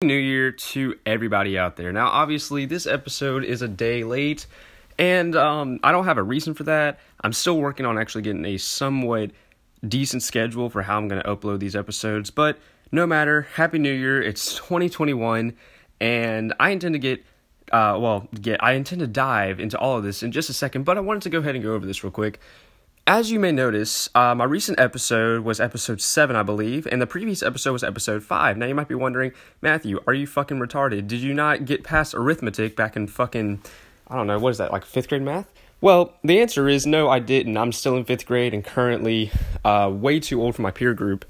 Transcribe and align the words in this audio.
New 0.00 0.14
Year 0.14 0.52
to 0.52 0.94
everybody 1.04 1.58
out 1.58 1.74
there. 1.74 1.90
Now, 1.92 2.06
obviously, 2.06 2.66
this 2.66 2.86
episode 2.86 3.42
is 3.42 3.62
a 3.62 3.66
day 3.68 4.04
late, 4.04 4.46
and 4.96 5.34
um, 5.34 5.80
I 5.82 5.90
don't 5.90 6.04
have 6.04 6.18
a 6.18 6.22
reason 6.22 6.54
for 6.54 6.62
that. 6.64 7.00
I'm 7.22 7.32
still 7.32 7.58
working 7.58 7.84
on 7.84 7.98
actually 7.98 8.22
getting 8.22 8.44
a 8.44 8.58
somewhat 8.58 9.32
decent 9.88 10.22
schedule 10.22 10.70
for 10.70 10.82
how 10.82 10.98
I'm 10.98 11.08
going 11.08 11.20
to 11.20 11.28
upload 11.28 11.58
these 11.58 11.74
episodes, 11.74 12.30
but 12.30 12.60
no 12.92 13.08
matter. 13.08 13.48
Happy 13.54 13.80
New 13.80 13.92
Year. 13.92 14.22
It's 14.22 14.54
2021, 14.58 15.56
and 16.00 16.54
I 16.60 16.70
intend 16.70 16.94
to 16.94 17.00
get. 17.00 17.24
Uh, 17.72 17.98
well, 18.00 18.28
get 18.40 18.62
I 18.62 18.74
intend 18.74 19.00
to 19.00 19.08
dive 19.08 19.58
into 19.58 19.76
all 19.78 19.96
of 19.96 20.04
this 20.04 20.22
in 20.22 20.30
just 20.30 20.48
a 20.48 20.54
second, 20.54 20.84
but 20.84 20.96
I 20.96 21.00
wanted 21.00 21.22
to 21.22 21.30
go 21.30 21.40
ahead 21.40 21.56
and 21.56 21.64
go 21.64 21.74
over 21.74 21.84
this 21.84 22.04
real 22.04 22.12
quick. 22.12 22.38
As 23.08 23.30
you 23.30 23.40
may 23.40 23.52
notice, 23.52 24.10
uh, 24.14 24.34
my 24.34 24.44
recent 24.44 24.78
episode 24.78 25.42
was 25.42 25.60
episode 25.60 26.02
7, 26.02 26.36
I 26.36 26.42
believe, 26.42 26.86
and 26.86 27.00
the 27.00 27.06
previous 27.06 27.42
episode 27.42 27.72
was 27.72 27.82
episode 27.82 28.22
5. 28.22 28.58
Now 28.58 28.66
you 28.66 28.74
might 28.74 28.86
be 28.86 28.94
wondering, 28.94 29.32
Matthew, 29.62 29.98
are 30.06 30.12
you 30.12 30.26
fucking 30.26 30.58
retarded? 30.58 31.08
Did 31.08 31.20
you 31.20 31.32
not 31.32 31.64
get 31.64 31.82
past 31.82 32.14
arithmetic 32.14 32.76
back 32.76 32.96
in 32.96 33.06
fucking, 33.06 33.62
I 34.08 34.14
don't 34.14 34.26
know, 34.26 34.38
what 34.38 34.50
is 34.50 34.58
that, 34.58 34.72
like 34.72 34.84
5th 34.84 35.08
grade 35.08 35.22
math? 35.22 35.50
Well, 35.80 36.18
the 36.22 36.38
answer 36.38 36.68
is 36.68 36.86
no, 36.86 37.08
I 37.08 37.18
didn't. 37.18 37.56
I'm 37.56 37.72
still 37.72 37.96
in 37.96 38.04
5th 38.04 38.26
grade 38.26 38.52
and 38.52 38.62
currently 38.62 39.30
uh, 39.64 39.90
way 39.90 40.20
too 40.20 40.42
old 40.42 40.54
for 40.54 40.60
my 40.60 40.70
peer 40.70 40.92
group. 40.92 41.24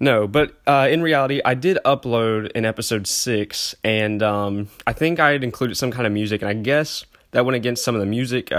No, 0.00 0.26
but 0.26 0.54
uh, 0.66 0.88
in 0.90 1.02
reality, 1.02 1.40
I 1.44 1.54
did 1.54 1.78
upload 1.84 2.50
in 2.50 2.64
episode 2.64 3.06
6, 3.06 3.76
and 3.84 4.24
um, 4.24 4.70
I 4.88 4.92
think 4.92 5.20
I 5.20 5.30
had 5.30 5.44
included 5.44 5.76
some 5.76 5.92
kind 5.92 6.04
of 6.08 6.12
music, 6.12 6.42
and 6.42 6.48
I 6.48 6.54
guess 6.54 7.06
that 7.30 7.44
went 7.44 7.54
against 7.54 7.84
some 7.84 7.94
of 7.94 8.00
the 8.00 8.06
music. 8.06 8.50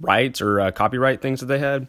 Rights 0.00 0.40
or 0.40 0.60
uh, 0.60 0.70
copyright 0.70 1.22
things 1.22 1.40
that 1.40 1.46
they 1.46 1.58
had. 1.58 1.88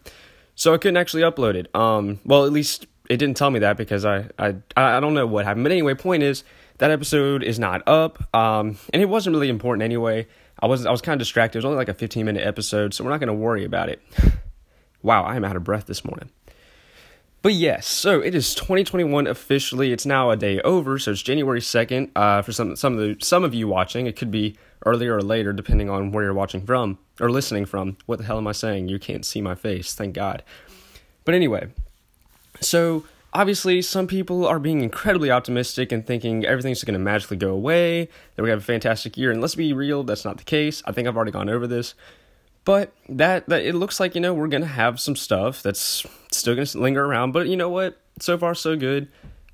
So 0.55 0.73
I 0.73 0.77
couldn't 0.77 0.97
actually 0.97 1.23
upload 1.23 1.55
it. 1.55 1.73
Um, 1.75 2.19
well, 2.25 2.45
at 2.45 2.51
least 2.51 2.87
it 3.09 3.17
didn't 3.17 3.37
tell 3.37 3.51
me 3.51 3.59
that 3.59 3.77
because 3.77 4.05
I, 4.05 4.29
I, 4.39 4.55
I 4.75 4.99
don't 4.99 5.13
know 5.13 5.27
what 5.27 5.45
happened. 5.45 5.63
But 5.63 5.71
anyway, 5.71 5.93
point 5.93 6.23
is 6.23 6.43
that 6.79 6.91
episode 6.91 7.43
is 7.43 7.59
not 7.59 7.87
up. 7.87 8.33
Um, 8.35 8.77
and 8.93 9.01
it 9.01 9.05
wasn't 9.05 9.35
really 9.35 9.49
important 9.49 9.83
anyway. 9.83 10.27
I 10.59 10.65
was 10.65 10.85
I 10.85 10.91
was 10.91 11.01
kind 11.01 11.13
of 11.13 11.19
distracted. 11.19 11.57
It 11.57 11.59
was 11.59 11.65
only 11.65 11.77
like 11.77 11.89
a 11.89 11.93
15 11.93 12.25
minute 12.25 12.45
episode, 12.45 12.93
so 12.93 13.03
we're 13.03 13.11
not 13.11 13.19
going 13.19 13.27
to 13.27 13.33
worry 13.33 13.63
about 13.63 13.89
it. 13.89 14.01
wow, 15.01 15.23
I 15.23 15.35
am 15.35 15.45
out 15.45 15.55
of 15.55 15.63
breath 15.63 15.85
this 15.85 16.03
morning. 16.03 16.29
But 17.47 17.53
yes, 17.53 17.87
so 17.87 18.19
it 18.19 18.35
is 18.35 18.53
2021 18.55 19.25
officially. 19.25 19.93
It's 19.93 20.05
now 20.05 20.31
a 20.31 20.35
day 20.35 20.59
over, 20.63 20.99
so 20.99 21.11
it's 21.11 21.21
January 21.21 21.61
2nd. 21.61 22.11
Uh, 22.13 22.41
for 22.41 22.51
some 22.51 22.75
some 22.75 22.97
of 22.97 22.99
the 22.99 23.25
some 23.25 23.45
of 23.45 23.53
you 23.53 23.69
watching, 23.69 24.05
it 24.05 24.17
could 24.17 24.31
be 24.31 24.57
earlier 24.85 25.15
or 25.15 25.21
later, 25.21 25.53
depending 25.53 25.89
on 25.89 26.11
where 26.11 26.25
you're 26.25 26.33
watching 26.33 26.65
from 26.65 26.97
or 27.21 27.31
listening 27.31 27.63
from. 27.65 27.95
What 28.05 28.17
the 28.17 28.25
hell 28.25 28.37
am 28.37 28.47
I 28.47 28.51
saying? 28.51 28.89
You 28.89 28.99
can't 28.99 29.25
see 29.25 29.39
my 29.39 29.55
face, 29.55 29.95
thank 29.95 30.13
God. 30.13 30.43
But 31.23 31.35
anyway, 31.35 31.69
so 32.59 33.05
obviously, 33.31 33.81
some 33.81 34.07
people 34.07 34.45
are 34.45 34.59
being 34.59 34.81
incredibly 34.81 35.31
optimistic 35.31 35.93
and 35.93 36.05
thinking 36.05 36.45
everything's 36.45 36.83
going 36.83 36.95
to 36.95 36.99
magically 36.99 37.37
go 37.37 37.51
away, 37.51 38.09
that 38.35 38.43
we 38.43 38.49
have 38.49 38.59
a 38.59 38.61
fantastic 38.61 39.15
year. 39.15 39.31
And 39.31 39.39
let's 39.39 39.55
be 39.55 39.71
real, 39.71 40.03
that's 40.03 40.25
not 40.25 40.37
the 40.37 40.43
case. 40.43 40.83
I 40.85 40.91
think 40.91 41.07
I've 41.07 41.15
already 41.15 41.31
gone 41.31 41.47
over 41.47 41.65
this. 41.65 41.95
But 42.67 42.91
that, 43.07 43.47
that 43.47 43.63
it 43.63 43.75
looks 43.75 43.97
like, 43.97 44.13
you 44.13 44.19
know, 44.19 44.33
we're 44.33 44.49
to 44.49 44.67
have 44.67 44.99
some 44.99 45.15
stuff 45.15 45.63
that's 45.63 46.05
still 46.33 46.53
to 46.53 46.77
linger 46.77 47.05
around. 47.05 47.31
But 47.31 47.47
you 47.47 47.55
know 47.55 47.69
what? 47.69 47.97
So 48.19 48.37
far, 48.37 48.53
so 48.55 48.75
good. 48.75 49.07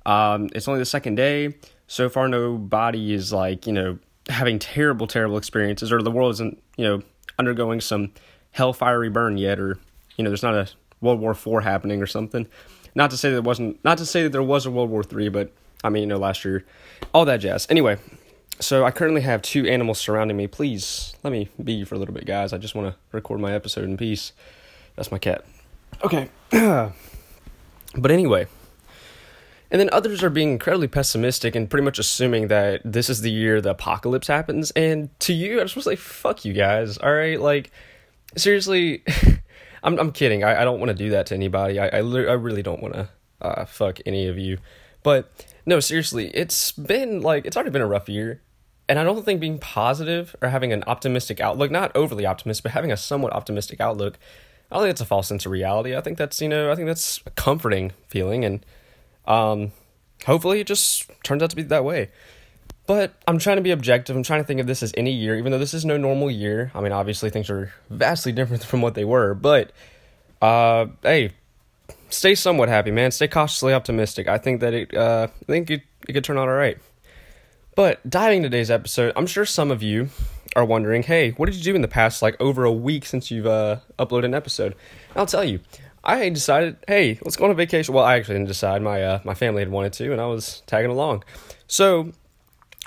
Um, 0.04 0.50
it's 0.52 0.66
only 0.66 0.80
the 0.80 0.84
second 0.84 1.14
day. 1.14 1.54
So 1.86 2.08
far, 2.08 2.26
nobody 2.26 3.14
is 3.14 3.32
like, 3.32 3.68
you 3.68 3.72
know, 3.72 4.00
having 4.28 4.58
terrible, 4.58 5.06
terrible 5.06 5.36
experiences, 5.36 5.92
or 5.92 6.02
the 6.02 6.10
world 6.10 6.32
isn't, 6.32 6.60
you 6.76 6.84
know, 6.84 7.02
undergoing 7.38 7.80
some 7.80 8.10
hellfiery 8.52 9.12
burn 9.12 9.38
yet, 9.38 9.60
or 9.60 9.78
you 10.16 10.24
know, 10.24 10.30
there's 10.30 10.42
not 10.42 10.56
a 10.56 10.68
World 11.00 11.20
War 11.20 11.34
Four 11.34 11.60
happening 11.60 12.02
or 12.02 12.08
something. 12.08 12.48
Not 12.96 13.12
to 13.12 13.16
say 13.16 13.30
that 13.30 13.42
wasn't, 13.42 13.78
not 13.84 13.98
to 13.98 14.06
say 14.06 14.24
that 14.24 14.32
there 14.32 14.42
was 14.42 14.66
a 14.66 14.72
World 14.72 14.90
War 14.90 15.04
Three, 15.04 15.28
but 15.28 15.52
I 15.84 15.88
mean, 15.88 16.00
you 16.00 16.08
know, 16.08 16.18
last 16.18 16.44
year, 16.44 16.64
all 17.12 17.24
that 17.26 17.36
jazz. 17.36 17.68
Anyway, 17.70 17.96
so 18.60 18.84
I 18.84 18.90
currently 18.90 19.22
have 19.22 19.42
two 19.42 19.66
animals 19.66 19.98
surrounding 19.98 20.36
me. 20.36 20.46
Please 20.46 21.14
let 21.22 21.32
me 21.32 21.48
be 21.62 21.84
for 21.84 21.94
a 21.94 21.98
little 21.98 22.14
bit, 22.14 22.26
guys. 22.26 22.52
I 22.52 22.58
just 22.58 22.74
want 22.74 22.92
to 22.92 22.98
record 23.12 23.40
my 23.40 23.52
episode 23.52 23.84
in 23.84 23.96
peace. 23.96 24.32
That's 24.96 25.10
my 25.10 25.18
cat. 25.18 25.44
Okay, 26.04 26.28
but 26.50 26.92
anyway, 28.10 28.46
and 29.70 29.80
then 29.80 29.88
others 29.92 30.22
are 30.22 30.30
being 30.30 30.52
incredibly 30.52 30.88
pessimistic 30.88 31.54
and 31.54 31.68
pretty 31.68 31.84
much 31.84 31.98
assuming 31.98 32.48
that 32.48 32.80
this 32.84 33.08
is 33.08 33.22
the 33.22 33.30
year 33.30 33.60
the 33.60 33.70
apocalypse 33.70 34.26
happens. 34.26 34.70
And 34.72 35.08
to 35.20 35.32
you, 35.32 35.60
I 35.60 35.64
just 35.64 35.76
want 35.76 35.84
to 35.84 35.90
say, 35.90 35.96
fuck 35.96 36.44
you 36.44 36.52
guys. 36.52 36.98
All 36.98 37.12
right, 37.12 37.40
like 37.40 37.70
seriously, 38.36 39.02
I'm 39.82 39.98
I'm 39.98 40.12
kidding. 40.12 40.44
I, 40.44 40.62
I 40.62 40.64
don't 40.64 40.78
want 40.78 40.90
to 40.90 40.94
do 40.94 41.10
that 41.10 41.26
to 41.26 41.34
anybody. 41.34 41.78
I 41.78 41.86
I, 41.86 41.98
I 41.98 42.00
really 42.34 42.62
don't 42.62 42.82
want 42.82 42.94
to 42.94 43.08
uh, 43.40 43.64
fuck 43.64 43.98
any 44.06 44.26
of 44.28 44.38
you. 44.38 44.58
But 45.04 45.30
no, 45.64 45.78
seriously, 45.78 46.30
it's 46.34 46.72
been 46.72 47.20
like 47.20 47.46
it's 47.46 47.56
already 47.56 47.70
been 47.70 47.82
a 47.82 47.86
rough 47.86 48.08
year. 48.08 48.42
And 48.88 48.98
I 48.98 49.04
don't 49.04 49.24
think 49.24 49.40
being 49.40 49.58
positive 49.58 50.34
or 50.42 50.48
having 50.48 50.72
an 50.72 50.82
optimistic 50.86 51.40
outlook, 51.40 51.70
not 51.70 51.94
overly 51.94 52.26
optimistic, 52.26 52.64
but 52.64 52.72
having 52.72 52.92
a 52.92 52.96
somewhat 52.96 53.32
optimistic 53.32 53.80
outlook, 53.80 54.18
I 54.70 54.74
don't 54.74 54.84
think 54.84 54.90
it's 54.90 55.00
a 55.00 55.06
false 55.06 55.28
sense 55.28 55.46
of 55.46 55.52
reality. 55.52 55.96
I 55.96 56.02
think 56.02 56.18
that's, 56.18 56.40
you 56.42 56.48
know, 56.48 56.70
I 56.70 56.74
think 56.74 56.86
that's 56.86 57.20
a 57.24 57.30
comforting 57.30 57.92
feeling. 58.08 58.44
And 58.44 58.66
um, 59.26 59.72
hopefully, 60.26 60.60
it 60.60 60.66
just 60.66 61.10
turns 61.22 61.42
out 61.42 61.50
to 61.50 61.56
be 61.56 61.62
that 61.62 61.84
way. 61.84 62.10
But 62.86 63.14
I'm 63.26 63.38
trying 63.38 63.56
to 63.56 63.62
be 63.62 63.70
objective. 63.70 64.14
I'm 64.14 64.22
trying 64.22 64.42
to 64.42 64.46
think 64.46 64.60
of 64.60 64.66
this 64.66 64.82
as 64.82 64.92
any 64.98 65.12
year, 65.12 65.38
even 65.38 65.52
though 65.52 65.58
this 65.58 65.72
is 65.72 65.86
no 65.86 65.96
normal 65.96 66.30
year. 66.30 66.70
I 66.74 66.82
mean, 66.82 66.92
obviously, 66.92 67.30
things 67.30 67.48
are 67.48 67.72
vastly 67.88 68.32
different 68.38 68.64
from 68.64 68.82
what 68.82 68.94
they 68.94 69.04
were. 69.04 69.32
But 69.32 69.72
uh, 70.42 70.86
hey, 71.02 71.32
stay 72.08 72.34
somewhat 72.34 72.68
happy, 72.68 72.90
man. 72.90 73.10
Stay 73.10 73.28
cautiously 73.28 73.72
optimistic. 73.72 74.28
I 74.28 74.38
think 74.38 74.60
that 74.60 74.74
it. 74.74 74.94
Uh, 74.94 75.28
I 75.30 75.44
think 75.44 75.70
it, 75.70 75.82
it 76.08 76.12
could 76.12 76.24
turn 76.24 76.38
out 76.38 76.48
all 76.48 76.54
right. 76.54 76.78
But 77.76 78.08
diving 78.08 78.42
today's 78.42 78.70
episode, 78.70 79.12
I'm 79.16 79.26
sure 79.26 79.44
some 79.44 79.70
of 79.70 79.82
you 79.82 80.08
are 80.54 80.64
wondering, 80.64 81.02
hey, 81.02 81.30
what 81.32 81.46
did 81.46 81.56
you 81.56 81.64
do 81.64 81.74
in 81.74 81.82
the 81.82 81.88
past 81.88 82.22
like 82.22 82.40
over 82.40 82.64
a 82.64 82.72
week 82.72 83.04
since 83.04 83.30
you've 83.30 83.46
uh, 83.46 83.78
uploaded 83.98 84.26
an 84.26 84.34
episode? 84.34 84.76
I'll 85.16 85.26
tell 85.26 85.44
you. 85.44 85.60
I 86.04 86.28
decided, 86.28 86.76
hey, 86.86 87.18
let's 87.22 87.36
go 87.36 87.46
on 87.46 87.50
a 87.50 87.54
vacation. 87.54 87.94
Well, 87.94 88.04
I 88.04 88.16
actually 88.16 88.34
didn't 88.34 88.48
decide. 88.48 88.82
My 88.82 89.02
uh, 89.02 89.20
my 89.24 89.34
family 89.34 89.62
had 89.62 89.70
wanted 89.70 89.94
to, 89.94 90.12
and 90.12 90.20
I 90.20 90.26
was 90.26 90.62
tagging 90.66 90.90
along. 90.90 91.24
So 91.66 92.12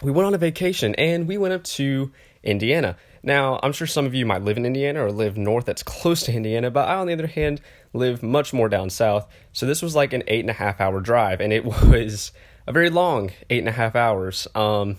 we 0.02 0.12
went 0.12 0.28
on 0.28 0.34
a 0.34 0.38
vacation, 0.38 0.96
and 0.96 1.28
we 1.28 1.38
went 1.38 1.54
up 1.54 1.64
to 1.64 2.12
Indiana. 2.44 2.98
Now, 3.24 3.60
I'm 3.62 3.74
sure 3.74 3.88
some 3.88 4.06
of 4.06 4.14
you 4.14 4.26
might 4.26 4.44
live 4.44 4.58
in 4.58 4.66
Indiana 4.66 5.04
or 5.04 5.12
live 5.12 5.38
north 5.38 5.66
that's 5.66 5.84
close 5.84 6.24
to 6.24 6.34
Indiana, 6.34 6.72
but 6.72 6.88
I, 6.88 6.96
on 6.96 7.08
the 7.08 7.14
other 7.14 7.28
hand, 7.28 7.62
live 7.94 8.22
much 8.24 8.54
more 8.54 8.70
down 8.70 8.90
south. 8.90 9.28
So 9.54 9.66
this 9.66 9.82
was 9.82 9.96
like 9.96 10.14
an 10.14 10.24
eight 10.28 10.42
and 10.42 10.50
a 10.50 10.54
half 10.54 10.80
hour 10.80 11.02
drive, 11.02 11.42
and 11.42 11.52
it 11.52 11.66
was 11.66 12.32
a 12.66 12.72
very 12.72 12.90
long 12.90 13.32
eight 13.50 13.60
and 13.60 13.70
a 13.70 13.74
half 13.74 13.96
hours. 13.96 14.48
Um, 14.56 14.98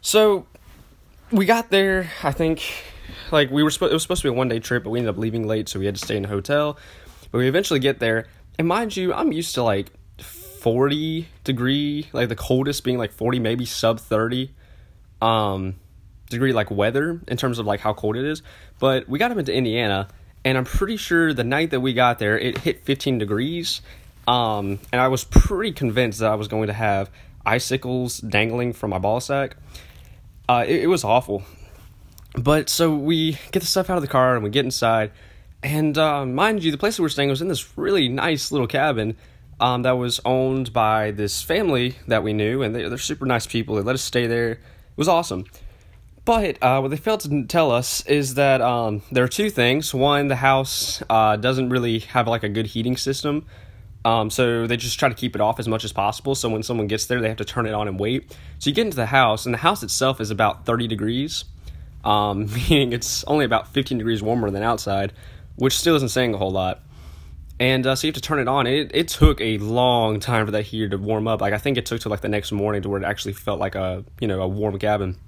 so 0.00 0.46
we 1.30 1.46
got 1.46 1.70
there, 1.70 2.10
I 2.22 2.32
think 2.32 2.62
like 3.32 3.50
we 3.50 3.62
were 3.62 3.70
supposed 3.70 3.92
it 3.92 3.94
was 3.94 4.02
supposed 4.02 4.22
to 4.22 4.28
be 4.28 4.34
a 4.34 4.36
one 4.36 4.48
day 4.48 4.60
trip, 4.60 4.84
but 4.84 4.90
we 4.90 4.98
ended 4.98 5.14
up 5.14 5.18
leaving 5.18 5.46
late, 5.46 5.68
so 5.68 5.78
we 5.78 5.86
had 5.86 5.96
to 5.96 6.04
stay 6.04 6.16
in 6.16 6.24
a 6.24 6.28
hotel. 6.28 6.78
But 7.30 7.38
we 7.38 7.48
eventually 7.48 7.80
get 7.80 7.98
there, 7.98 8.26
and 8.58 8.66
mind 8.66 8.96
you, 8.96 9.12
I'm 9.12 9.32
used 9.32 9.54
to 9.54 9.62
like 9.62 9.92
40 10.60 11.28
degree, 11.44 12.08
like 12.12 12.28
the 12.28 12.36
coldest 12.36 12.84
being 12.84 12.98
like 12.98 13.12
40, 13.12 13.38
maybe 13.38 13.64
sub 13.64 14.00
30 14.00 14.52
um 15.22 15.74
degree 16.30 16.52
like 16.52 16.70
weather 16.70 17.20
in 17.28 17.36
terms 17.36 17.58
of 17.58 17.66
like 17.66 17.80
how 17.80 17.92
cold 17.92 18.16
it 18.16 18.24
is. 18.24 18.42
But 18.78 19.08
we 19.08 19.18
got 19.18 19.30
up 19.30 19.38
into 19.38 19.52
Indiana, 19.52 20.08
and 20.44 20.56
I'm 20.56 20.64
pretty 20.64 20.96
sure 20.96 21.34
the 21.34 21.44
night 21.44 21.70
that 21.70 21.80
we 21.80 21.92
got 21.92 22.18
there, 22.18 22.38
it 22.38 22.58
hit 22.58 22.84
15 22.84 23.18
degrees. 23.18 23.82
Um, 24.26 24.78
and 24.92 25.00
I 25.00 25.08
was 25.08 25.24
pretty 25.24 25.72
convinced 25.72 26.20
that 26.20 26.30
I 26.30 26.36
was 26.36 26.48
going 26.48 26.68
to 26.68 26.72
have 26.72 27.10
icicles 27.44 28.18
dangling 28.18 28.72
from 28.72 28.90
my 28.90 28.98
ball 28.98 29.20
sack. 29.20 29.56
Uh, 30.48 30.64
it, 30.66 30.84
it 30.84 30.86
was 30.86 31.04
awful. 31.04 31.42
But 32.34 32.68
so 32.68 32.94
we 32.94 33.38
get 33.50 33.60
the 33.60 33.66
stuff 33.66 33.90
out 33.90 33.96
of 33.96 34.02
the 34.02 34.08
car 34.08 34.34
and 34.34 34.44
we 34.44 34.50
get 34.50 34.64
inside. 34.64 35.10
And 35.62 35.98
uh, 35.98 36.24
mind 36.24 36.62
you, 36.62 36.70
the 36.70 36.78
place 36.78 36.98
we 36.98 37.02
were 37.02 37.08
staying 37.08 37.28
was 37.28 37.42
in 37.42 37.48
this 37.48 37.76
really 37.76 38.08
nice 38.08 38.52
little 38.52 38.68
cabin 38.68 39.16
um, 39.60 39.82
that 39.82 39.92
was 39.92 40.20
owned 40.24 40.72
by 40.72 41.10
this 41.10 41.42
family 41.42 41.96
that 42.08 42.22
we 42.22 42.32
knew, 42.32 42.62
and 42.62 42.74
they, 42.74 42.84
are 42.84 42.98
super 42.98 43.26
nice 43.26 43.46
people. 43.46 43.76
They 43.76 43.82
let 43.82 43.94
us 43.94 44.02
stay 44.02 44.26
there. 44.26 44.52
It 44.52 44.58
was 44.96 45.08
awesome. 45.08 45.44
But 46.24 46.62
uh, 46.62 46.80
what 46.80 46.90
they 46.90 46.96
failed 46.96 47.20
to 47.20 47.44
tell 47.44 47.70
us 47.70 48.04
is 48.06 48.34
that 48.34 48.60
um, 48.60 49.02
there 49.10 49.24
are 49.24 49.28
two 49.28 49.50
things. 49.50 49.94
One, 49.94 50.28
the 50.28 50.36
house 50.36 51.02
uh, 51.08 51.36
doesn't 51.36 51.70
really 51.70 52.00
have 52.00 52.28
like 52.28 52.42
a 52.42 52.48
good 52.48 52.66
heating 52.66 52.96
system. 52.96 53.46
Um, 54.04 54.30
so 54.30 54.66
they 54.66 54.76
just 54.76 54.98
try 54.98 55.08
to 55.08 55.14
keep 55.14 55.34
it 55.34 55.40
off 55.40 55.58
as 55.58 55.68
much 55.68 55.84
as 55.84 55.92
possible. 55.92 56.34
So 56.34 56.48
when 56.48 56.62
someone 56.62 56.86
gets 56.86 57.06
there, 57.06 57.20
they 57.20 57.28
have 57.28 57.36
to 57.38 57.44
turn 57.44 57.66
it 57.66 57.74
on 57.74 57.88
and 57.88 57.98
wait. 57.98 58.36
So 58.58 58.70
you 58.70 58.74
get 58.74 58.86
into 58.86 58.96
the 58.96 59.06
house, 59.06 59.44
and 59.44 59.52
the 59.52 59.58
house 59.58 59.82
itself 59.82 60.20
is 60.20 60.30
about 60.30 60.66
30 60.66 60.86
degrees 60.86 61.44
um, 62.04 62.48
meaning 62.68 62.92
it's 62.92 63.24
only 63.24 63.44
about 63.44 63.68
15 63.68 63.98
degrees 63.98 64.22
warmer 64.22 64.50
than 64.50 64.62
outside, 64.62 65.12
which 65.56 65.78
still 65.78 65.96
isn't 65.96 66.08
saying 66.10 66.34
a 66.34 66.38
whole 66.38 66.50
lot. 66.50 66.82
And 67.60 67.86
uh, 67.86 67.94
so 67.94 68.06
you 68.06 68.08
have 68.08 68.14
to 68.14 68.22
turn 68.22 68.38
it 68.38 68.48
on. 68.48 68.66
It 68.66 68.90
it 68.94 69.08
took 69.08 69.38
a 69.40 69.58
long 69.58 70.18
time 70.18 70.46
for 70.46 70.52
that 70.52 70.62
heater 70.62 70.88
to 70.88 70.96
warm 70.96 71.28
up. 71.28 71.42
Like 71.42 71.52
I 71.52 71.58
think 71.58 71.76
it 71.76 71.84
took 71.84 72.00
to 72.00 72.08
like 72.08 72.22
the 72.22 72.28
next 72.28 72.50
morning 72.52 72.80
to 72.82 72.88
where 72.88 73.00
it 73.00 73.04
actually 73.04 73.34
felt 73.34 73.60
like 73.60 73.74
a 73.74 74.02
you 74.18 74.26
know 74.26 74.40
a 74.40 74.48
warm 74.48 74.78
cabin. 74.78 75.18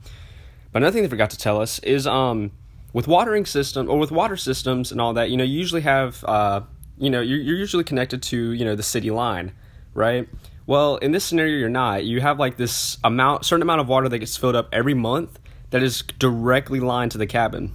But 0.73 0.81
another 0.81 0.95
thing 0.95 1.03
they 1.03 1.11
forgot 1.11 1.29
to 1.31 1.39
tell 1.39 1.61
us 1.61 1.79
is 1.81 2.07
um 2.07 2.51
with 2.95 3.07
watering 3.07 3.45
system 3.45 3.89
or 3.91 3.99
with 3.99 4.11
water 4.11 4.39
systems 4.39 4.91
and 4.91 5.01
all 5.01 5.13
that, 5.13 5.31
you 5.31 5.37
know, 5.37 5.45
you 5.45 5.59
usually 5.59 5.83
have 5.83 6.25
uh 6.25 6.63
you 6.97 7.11
know 7.11 7.21
you're, 7.21 7.39
you're 7.39 7.57
usually 7.57 7.85
connected 7.85 8.23
to 8.23 8.53
you 8.53 8.65
know 8.65 8.75
the 8.75 8.83
city 8.83 9.11
line, 9.11 9.53
right? 9.93 10.27
Well, 10.67 10.97
in 10.97 11.13
this 11.13 11.25
scenario, 11.25 11.59
you're 11.59 11.69
not. 11.69 12.07
You 12.07 12.23
have 12.23 12.39
like 12.39 12.57
this 12.57 12.97
amount, 13.05 13.45
certain 13.45 13.63
amount 13.63 13.83
of 13.83 13.89
water 13.89 14.09
that 14.09 14.19
gets 14.21 14.39
filled 14.39 14.57
up 14.57 14.69
every 14.73 14.95
month 14.95 15.39
that 15.69 15.83
is 15.83 16.03
directly 16.19 16.81
lined 16.81 17.11
to 17.13 17.19
the 17.19 17.27
cabin. 17.27 17.73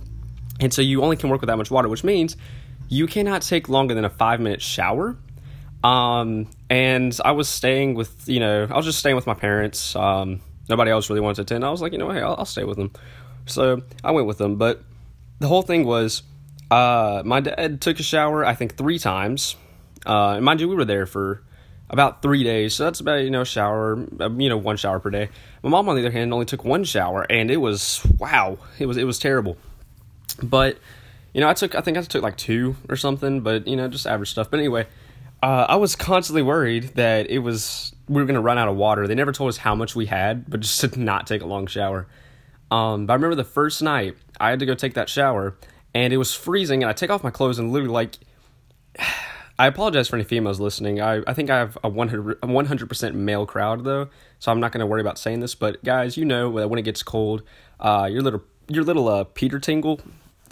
And 0.59 0.74
so 0.74 0.81
you 0.81 1.04
only 1.04 1.15
can 1.15 1.30
work 1.30 1.42
with 1.42 1.50
that 1.50 1.57
much 1.57 1.69
water, 1.69 1.89
which 1.89 2.04
means 2.04 2.38
you 2.89 3.07
cannot 3.07 3.42
take 3.42 3.69
longer 3.69 3.94
than 3.94 4.06
a 4.06 4.10
five 4.10 4.39
minute 4.39 4.62
shower. 4.62 5.18
Um, 5.84 6.50
and 6.69 7.18
I 7.24 7.31
was 7.31 7.48
staying 7.48 7.94
with, 7.95 8.28
you 8.28 8.39
know, 8.39 8.68
I 8.69 8.75
was 8.75 8.86
just 8.86 9.00
staying 9.00 9.16
with 9.16 9.28
my 9.28 9.34
parents. 9.34 9.95
Um, 9.95 10.42
nobody 10.69 10.92
else 10.92 11.10
really 11.10 11.22
wanted 11.22 11.36
to 11.36 11.42
attend. 11.44 11.66
I 11.66 11.69
was 11.69 11.81
like, 11.81 11.92
you 11.92 11.98
know, 11.98 12.10
hey, 12.10 12.22
I'll, 12.22 12.36
I'll 12.39 12.45
stay 12.45 12.63
with 12.63 12.78
them. 12.78 12.92
So 13.45 13.81
I 14.04 14.12
went 14.12 14.28
with 14.28 14.38
them. 14.38 14.56
But 14.56 14.81
the 15.39 15.48
whole 15.48 15.62
thing 15.62 15.86
was, 15.86 16.24
uh, 16.72 17.22
my 17.25 17.39
dad 17.39 17.81
took 17.81 18.00
a 18.00 18.04
shower, 18.04 18.44
I 18.44 18.54
think, 18.56 18.75
three 18.75 19.00
times. 19.00 19.56
Uh, 20.06 20.33
and 20.36 20.45
mind 20.45 20.62
you, 20.62 20.68
we 20.68 20.75
were 20.75 20.86
there 20.86 21.06
for 21.06 21.44
about 21.90 22.22
three 22.22 22.44
days, 22.44 22.75
so 22.75 22.83
that's 22.83 23.00
about 23.00 23.24
you 23.24 23.30
know 23.30 23.44
shower, 23.44 24.06
uh, 24.19 24.30
you 24.31 24.50
know, 24.50 24.57
one 24.57 24.78
shower 24.78 25.00
per 25.00 25.10
day. 25.10 25.30
My 25.63 25.69
mom, 25.69 25.88
on 25.90 25.95
the 25.95 26.01
other 26.01 26.12
hand, 26.12 26.33
only 26.33 26.45
took 26.45 26.66
one 26.66 26.83
shower, 26.83 27.25
and 27.30 27.50
it 27.50 27.57
was 27.57 28.06
wow, 28.19 28.57
it 28.80 28.86
was 28.86 28.98
it 28.98 29.06
was 29.06 29.19
terrible. 29.19 29.57
But 30.44 30.78
you 31.38 31.42
know, 31.42 31.50
I 31.50 31.54
took 31.54 31.75
I 31.75 31.81
think 31.81 31.98
I 31.98 32.01
took 32.01 32.24
like 32.24 32.36
two 32.36 32.75
or 32.89 32.95
something, 32.95 33.42
but 33.42 33.68
you 33.68 33.75
know, 33.75 33.88
just 33.88 34.07
average 34.07 34.31
stuff. 34.31 34.50
But 34.50 34.60
anyway, 34.60 34.88
uh, 35.44 35.68
I 35.69 35.75
was 35.75 35.95
constantly 35.95 36.42
worried 36.42 36.95
that 36.95 37.30
it 37.30 37.39
was 37.39 37.94
we 38.10 38.19
were 38.19 38.25
gonna 38.25 38.42
run 38.42 38.57
out 38.57 38.68
of 38.68 38.75
water. 38.75 39.07
They 39.07 39.13
never 39.13 39.31
told 39.31 39.50
us 39.50 39.57
how 39.57 39.75
much 39.75 39.95
we 39.95 40.07
had, 40.07 40.50
but 40.50 40.62
just 40.62 40.81
to 40.94 41.00
not 41.00 41.28
take 41.28 41.44
a 41.44 41.45
long 41.45 41.68
shower. 41.68 42.07
Um, 42.72 43.06
but 43.06 43.13
I 43.13 43.16
remember 43.18 43.36
the 43.36 43.44
first 43.44 43.84
night 43.84 44.18
I 44.39 44.50
had 44.50 44.57
to 44.62 44.66
go 44.66 44.74
take 44.74 44.95
that 44.95 45.10
shower, 45.10 45.56
and 45.94 46.12
it 46.12 46.18
was 46.18 46.34
freezing, 46.34 46.81
and 46.81 46.89
I 46.89 46.94
take 46.94 47.12
off 47.12 47.24
my 47.24 47.30
clothes 47.30 47.60
and 47.60 47.72
literally 47.72 47.94
like. 47.94 48.18
I 49.60 49.66
apologize 49.66 50.07
for 50.07 50.18
any 50.18 50.24
females 50.24 50.60
listening. 50.60 51.01
I, 51.01 51.24
I 51.25 51.33
think 51.33 51.50
I 51.50 51.57
have 51.57 51.80
a 51.83 51.90
100, 51.90 52.42
100% 52.42 53.13
male 53.16 53.48
crowd 53.48 53.83
though, 53.86 54.07
so 54.38 54.51
I'm 54.51 54.60
not 54.60 54.72
going 54.72 54.81
to 54.81 54.86
worry 54.86 55.01
about 55.01 55.18
saying 55.18 55.40
this. 55.40 55.56
But 55.56 55.83
guys, 55.83 56.16
you 56.16 56.25
know 56.25 56.60
that 56.60 56.69
when 56.69 56.78
it 56.78 56.83
gets 56.83 57.01
cold, 57.01 57.42
uh, 57.80 58.07
your 58.12 58.22
little 58.22 58.44
your 58.68 58.83
little 58.83 59.07
uh, 59.07 59.24
Peter 59.24 59.60
tingle 59.60 60.00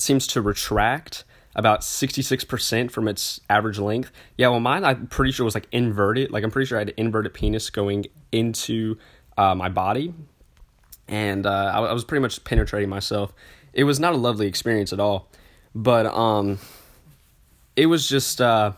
seems 0.01 0.27
to 0.27 0.41
retract 0.41 1.23
about 1.55 1.81
66% 1.81 2.91
from 2.91 3.07
its 3.07 3.39
average 3.49 3.79
length. 3.79 4.11
Yeah, 4.37 4.49
well, 4.49 4.59
mine 4.59 4.83
I'm 4.83 5.07
pretty 5.07 5.31
sure 5.31 5.45
was 5.45 5.55
like 5.55 5.67
inverted. 5.71 6.31
Like 6.31 6.43
I'm 6.43 6.51
pretty 6.51 6.67
sure 6.67 6.77
I 6.77 6.81
had 6.81 6.89
an 6.89 6.95
inverted 6.97 7.33
penis 7.33 7.69
going 7.69 8.05
into 8.31 8.97
uh, 9.37 9.55
my 9.55 9.69
body, 9.69 10.13
and 11.07 11.45
uh, 11.45 11.71
I, 11.73 11.79
I 11.79 11.93
was 11.93 12.03
pretty 12.03 12.21
much 12.21 12.43
penetrating 12.43 12.89
myself. 12.89 13.33
It 13.73 13.85
was 13.85 13.99
not 13.99 14.13
a 14.13 14.17
lovely 14.17 14.47
experience 14.47 14.91
at 14.93 14.99
all, 14.99 15.29
but 15.73 16.05
um, 16.05 16.59
it 17.75 17.85
was 17.85 18.07
just 18.07 18.41
uh, 18.41 18.73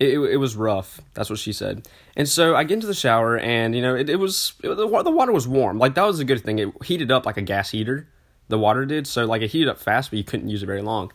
it, 0.00 0.18
it 0.18 0.36
was 0.38 0.56
rough. 0.56 1.00
That's 1.14 1.30
what 1.30 1.38
she 1.38 1.52
said. 1.52 1.86
And 2.16 2.28
so 2.28 2.56
I 2.56 2.64
get 2.64 2.74
into 2.74 2.86
the 2.86 2.94
shower, 2.94 3.38
and 3.38 3.76
you 3.76 3.82
know, 3.82 3.94
it, 3.94 4.08
it 4.10 4.16
was 4.16 4.54
it, 4.64 4.74
the 4.74 4.86
water 4.86 5.32
was 5.32 5.46
warm. 5.46 5.78
Like 5.78 5.94
that 5.94 6.04
was 6.04 6.18
a 6.18 6.24
good 6.24 6.42
thing. 6.42 6.58
It 6.58 6.68
heated 6.84 7.12
up 7.12 7.26
like 7.26 7.36
a 7.36 7.42
gas 7.42 7.70
heater. 7.70 8.08
The 8.50 8.58
water 8.58 8.84
did. 8.84 9.06
So 9.06 9.24
like 9.24 9.42
it 9.42 9.50
heated 9.50 9.68
up 9.68 9.78
fast, 9.78 10.10
but 10.10 10.18
you 10.18 10.24
couldn't 10.24 10.48
use 10.48 10.62
it 10.62 10.66
very 10.66 10.82
long. 10.82 11.12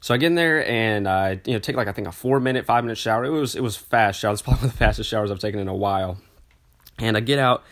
So 0.00 0.12
I 0.12 0.16
get 0.16 0.26
in 0.26 0.34
there 0.34 0.66
and 0.68 1.06
I 1.06 1.40
you 1.44 1.52
know 1.52 1.58
take 1.60 1.76
like 1.76 1.86
I 1.86 1.92
think 1.92 2.08
a 2.08 2.12
four 2.12 2.40
minute, 2.40 2.66
five 2.66 2.82
minute 2.82 2.98
shower. 2.98 3.24
It 3.24 3.30
was 3.30 3.54
it 3.54 3.62
was 3.62 3.76
fast 3.76 4.20
shower. 4.20 4.32
It's 4.32 4.42
probably 4.42 4.60
one 4.60 4.66
of 4.66 4.72
the 4.72 4.78
fastest 4.78 5.08
showers 5.08 5.30
I've 5.30 5.38
taken 5.38 5.60
in 5.60 5.68
a 5.68 5.74
while. 5.74 6.18
And 6.98 7.16
I 7.16 7.20
get 7.20 7.38
out, 7.38 7.64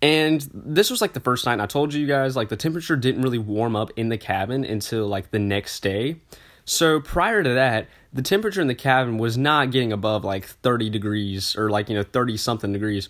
and 0.00 0.48
this 0.54 0.90
was 0.90 1.00
like 1.00 1.12
the 1.12 1.20
first 1.20 1.44
night. 1.44 1.54
And 1.54 1.62
I 1.62 1.66
told 1.66 1.92
you 1.92 2.06
guys 2.06 2.36
like 2.36 2.48
the 2.48 2.56
temperature 2.56 2.96
didn't 2.96 3.22
really 3.22 3.38
warm 3.38 3.76
up 3.76 3.90
in 3.96 4.08
the 4.08 4.18
cabin 4.18 4.64
until 4.64 5.06
like 5.06 5.30
the 5.30 5.38
next 5.38 5.80
day. 5.80 6.16
So 6.64 7.00
prior 7.00 7.42
to 7.42 7.54
that, 7.54 7.88
the 8.12 8.22
temperature 8.22 8.60
in 8.60 8.68
the 8.68 8.74
cabin 8.74 9.18
was 9.18 9.36
not 9.36 9.70
getting 9.70 9.92
above 9.92 10.24
like 10.24 10.46
30 10.46 10.90
degrees 10.90 11.56
or 11.56 11.70
like, 11.70 11.88
you 11.88 11.96
know, 11.96 12.02
30 12.02 12.36
something 12.36 12.72
degrees. 12.72 13.08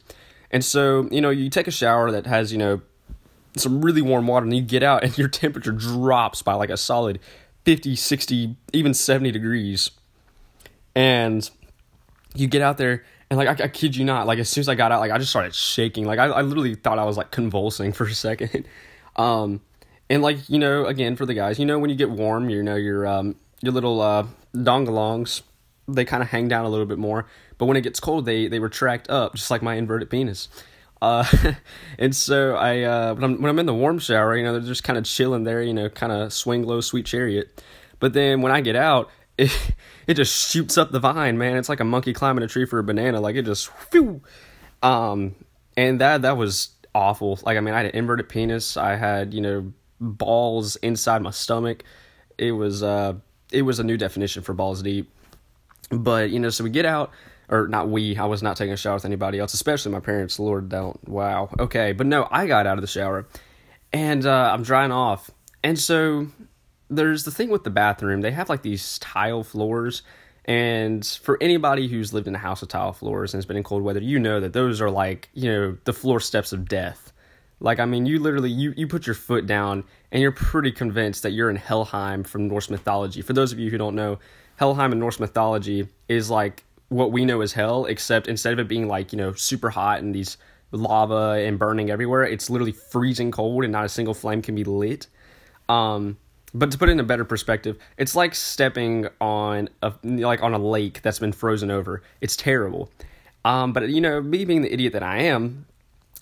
And 0.51 0.65
so, 0.65 1.09
you 1.11 1.21
know, 1.21 1.31
you 1.31 1.51
take 1.51 1.67
a 1.67 1.73
shower 1.73 2.11
that 2.13 2.27
has, 2.27 2.53
you 2.53 2.59
know, 2.59 2.81
some 3.57 3.83
really 3.83 4.03
warm 4.03 4.27
water 4.27 4.45
and 4.45 4.55
you 4.55 4.63
get 4.63 4.83
out 4.83 5.05
and 5.05 5.17
your 5.19 5.29
temperature 5.29 5.73
drops 5.73 6.43
by 6.43 6.55
like 6.55 6.71
a 6.71 6.77
solid 6.77 7.19
50, 7.65 7.97
60, 7.97 8.57
even 8.73 8.95
70 8.95 9.31
degrees. 9.31 9.91
And 10.95 11.49
you 12.35 12.47
get 12.47 12.63
out 12.63 12.79
there 12.79 13.05
and 13.31 13.39
like 13.39 13.61
I, 13.61 13.65
I 13.65 13.69
kid 13.69 13.97
you 13.97 14.05
not, 14.05 14.27
like 14.27 14.39
as 14.39 14.49
soon 14.49 14.63
as 14.63 14.69
I 14.69 14.75
got 14.75 14.93
out, 14.93 15.01
like 15.01 15.11
I 15.11 15.19
just 15.19 15.31
started 15.31 15.55
shaking. 15.55 16.05
Like 16.05 16.19
I, 16.19 16.27
I 16.27 16.43
literally 16.43 16.75
thought 16.75 16.99
I 16.99 17.05
was 17.05 17.17
like 17.17 17.31
convulsing 17.31 17.93
for 17.95 18.07
a 18.07 18.15
second. 18.15 18.67
Um 19.17 19.61
and 20.11 20.23
like, 20.23 20.49
you 20.49 20.59
know, 20.59 20.87
again 20.87 21.17
for 21.17 21.27
the 21.27 21.35
guys, 21.35 21.59
you 21.59 21.67
know 21.67 21.79
when 21.79 21.91
you 21.91 21.97
get 21.97 22.11
warm, 22.11 22.51
you 22.51 22.63
know 22.63 22.77
your 22.77 23.07
um 23.07 23.37
your 23.61 23.73
little 23.73 24.01
uh 24.01 24.27
dongalongs, 24.55 25.43
they 25.89 26.05
kind 26.05 26.23
of 26.23 26.29
hang 26.29 26.49
down 26.49 26.65
a 26.65 26.69
little 26.69 26.87
bit 26.87 26.99
more. 26.99 27.27
But 27.59 27.67
when 27.67 27.77
it 27.77 27.83
gets 27.83 28.01
cold, 28.01 28.25
they 28.27 28.49
they 28.49 28.59
retract 28.59 29.09
up, 29.09 29.35
just 29.35 29.51
like 29.51 29.63
my 29.63 29.75
inverted 29.75 30.11
penis. 30.11 30.49
Uh, 31.03 31.25
and 31.99 32.15
so 32.15 32.55
I 32.55 32.83
uh, 32.83 33.15
when 33.15 33.25
I'm 33.25 33.43
when 33.43 33.51
I'm 33.51 33.59
in 33.59 33.67
the 33.67 33.75
warm 33.75 33.99
shower, 33.99 34.37
you 34.37 34.45
know, 34.45 34.53
they're 34.53 34.63
just 34.63 34.85
kind 34.85 34.97
of 34.97 35.05
chilling 35.05 35.43
there, 35.43 35.61
you 35.61 35.75
know, 35.75 35.89
kind 35.89 36.13
of 36.13 36.33
swing 36.33 36.63
low, 36.63 36.81
sweet 36.81 37.07
chariot. 37.07 37.63
But 37.99 38.13
then 38.13 38.41
when 38.41 38.53
I 38.53 38.61
get 38.61 38.77
out, 38.77 39.11
it 39.39 39.51
it 40.07 40.15
just 40.15 40.51
shoots 40.51 40.79
up 40.79 40.93
the 40.93 41.01
vine, 41.01 41.37
man. 41.37 41.57
It's 41.57 41.69
like 41.69 41.81
a 41.81 41.85
monkey 41.85 42.13
climbing 42.13 42.45
a 42.45 42.47
tree 42.47 42.67
for 42.67 42.79
a 42.79 42.85
banana. 42.85 43.21
Like 43.21 43.35
it 43.35 43.43
just, 43.43 43.67
whew. 43.91 44.23
um, 44.83 45.35
and 45.77 46.01
that 46.01 46.23
that 46.23 46.37
was 46.37 46.71
awful. 46.95 47.39
Like 47.43 47.57
I 47.57 47.61
mean, 47.61 47.75
I 47.75 47.79
had 47.79 47.87
an 47.87 47.97
inverted 47.97 48.29
penis. 48.29 48.77
I 48.77 48.95
had 48.95 49.35
you 49.35 49.41
know 49.41 49.73
balls 50.01 50.77
inside 50.77 51.21
my 51.21 51.31
stomach. 51.31 51.83
It 52.39 52.53
was 52.53 52.85
uh 52.85 53.15
it 53.51 53.63
was 53.63 53.81
a 53.81 53.85
new 53.85 53.97
definition 53.97 54.45
for 54.45 54.55
balls 54.55 54.83
deep. 54.83 55.11
But 55.91 56.31
you 56.31 56.39
know, 56.39 56.51
so 56.51 56.63
we 56.63 56.71
get 56.71 56.87
out, 56.87 57.11
or 57.49 57.69
not 57.69 57.89
we. 57.89 58.17
I 58.17 58.25
was 58.27 58.43
not 58.43 58.57
taking 58.57 58.73
a 58.73 58.77
shower 58.77 58.95
with 58.95 59.05
anybody 59.05 59.39
else, 59.39 59.55
especially 59.55 59.93
my 59.93 60.01
parents. 60.01 60.39
Lord, 60.39 60.69
don't. 60.69 61.09
Wow. 61.09 61.51
Okay, 61.59 61.93
but 61.93 62.07
no, 62.07 62.29
I 62.31 62.47
got 62.47 62.67
out 62.67 62.79
of 62.79 62.83
the 62.83 62.89
shower, 62.89 63.27
and 63.93 64.25
uh, 64.27 64.51
I'm 64.53 64.63
drying 64.63 64.93
off, 64.93 65.31
and 65.63 65.79
so 65.79 66.29
there's 66.89 67.25
the 67.25 67.31
thing 67.31 67.49
with 67.49 67.65
the 67.65 67.71
bathroom. 67.71 68.21
They 68.21 68.33
have 68.33 68.49
like 68.49 68.63
these 68.63 68.99
tile 68.99 69.43
floors. 69.43 70.03
And 70.45 71.07
for 71.23 71.39
anybody 71.41 71.87
who's 71.87 72.13
lived 72.13 72.27
in 72.27 72.35
a 72.35 72.39
house 72.39 72.61
with 72.61 72.71
tile 72.71 72.93
floors 72.93 73.33
and 73.33 73.39
has 73.39 73.47
been 73.47 73.57
in 73.57 73.63
cold 73.63 73.83
weather, 73.83 74.01
you 74.01 74.19
know 74.19 74.41
that 74.41 74.53
those 74.53 74.81
are 74.81 74.91
like, 74.91 75.29
you 75.35 75.51
know, 75.51 75.79
the 75.85 75.93
floor 75.93 76.19
steps 76.19 76.53
of 76.53 76.69
death. 76.69 77.13
Like, 77.61 77.79
I 77.79 77.85
mean, 77.85 78.07
you 78.07 78.19
literally, 78.19 78.51
you, 78.51 78.75
you 78.77 78.89
put 78.89 79.07
your 79.07 79.15
foot 79.15 79.47
down 79.47 79.85
and 80.11 80.21
you're 80.21 80.33
pretty 80.33 80.73
convinced 80.73 81.23
that 81.23 81.31
you're 81.31 81.49
in 81.49 81.57
Helheim 81.57 82.25
from 82.25 82.49
Norse 82.49 82.71
mythology. 82.71 83.23
For 83.23 83.35
those 83.35 83.53
of 83.53 83.61
you 83.61 83.71
who 83.71 83.79
don't 83.79 83.95
know, 83.95 84.19
Helheim 84.57 84.91
in 84.91 84.99
Norse 84.99 85.21
mythology 85.21 85.87
is 86.09 86.29
like 86.29 86.65
what 86.93 87.13
we 87.13 87.25
know 87.25 87.41
as 87.41 87.53
hell, 87.53 87.87
except 87.87 88.29
instead 88.29 88.53
of 88.53 88.59
it 88.59 88.69
being 88.69 88.89
like, 88.89 89.13
you 89.13 89.19
know, 89.19 89.33
super 89.33 89.71
hot 89.71 90.01
and 90.01 90.15
these 90.15 90.37
lava 90.71 91.43
and 91.45 91.59
burning 91.59 91.91
everywhere, 91.91 92.25
it's 92.25 92.49
literally 92.51 92.73
freezing 92.73 93.31
cold 93.31 93.65
and 93.65 93.73
not 93.73 93.85
a 93.85 93.89
single 93.89 94.15
flame 94.15 94.43
can 94.43 94.55
be 94.55 94.65
lit. 94.65 95.07
Um, 95.69 96.19
but 96.55 96.71
to 96.71 96.79
put 96.79 96.89
it 96.89 96.93
in 96.93 97.01
a 97.01 97.05
better 97.05 97.25
perspective, 97.25 97.79
it's 97.97 98.15
like 98.15 98.35
stepping 98.35 99.09
on 99.21 99.71
a 99.83 99.93
like 100.03 100.43
on 100.43 100.53
a 100.53 100.59
lake 100.59 101.01
that's 101.03 101.19
been 101.19 101.33
frozen 101.33 101.71
over. 101.71 102.03
It's 102.21 102.37
terrible. 102.37 102.91
Um, 103.45 103.73
but 103.73 103.89
you 103.89 104.01
know, 104.01 104.21
me 104.21 104.45
being 104.45 104.63
the 104.63 104.73
idiot 104.73 104.93
that 104.93 105.03
I 105.03 105.19
am, 105.23 105.67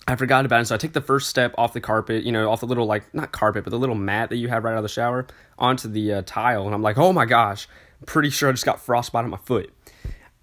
I 0.07 0.15
forgot 0.15 0.45
about 0.45 0.61
it. 0.61 0.65
So 0.65 0.75
I 0.75 0.77
take 0.77 0.93
the 0.93 1.01
first 1.01 1.29
step 1.29 1.53
off 1.57 1.73
the 1.73 1.81
carpet, 1.81 2.23
you 2.23 2.31
know, 2.31 2.49
off 2.49 2.61
the 2.61 2.65
little, 2.65 2.85
like, 2.85 3.13
not 3.13 3.31
carpet, 3.31 3.63
but 3.63 3.69
the 3.69 3.77
little 3.77 3.95
mat 3.95 4.29
that 4.29 4.37
you 4.37 4.47
have 4.47 4.63
right 4.63 4.71
out 4.71 4.77
of 4.77 4.83
the 4.83 4.89
shower 4.89 5.27
onto 5.59 5.87
the 5.87 6.13
uh, 6.13 6.21
tile. 6.25 6.65
And 6.65 6.73
I'm 6.73 6.81
like, 6.81 6.97
oh 6.97 7.13
my 7.13 7.25
gosh, 7.25 7.67
I'm 7.99 8.05
pretty 8.07 8.31
sure 8.31 8.49
I 8.49 8.51
just 8.51 8.65
got 8.65 8.81
frostbite 8.81 9.23
on 9.23 9.29
my 9.29 9.37
foot. 9.37 9.71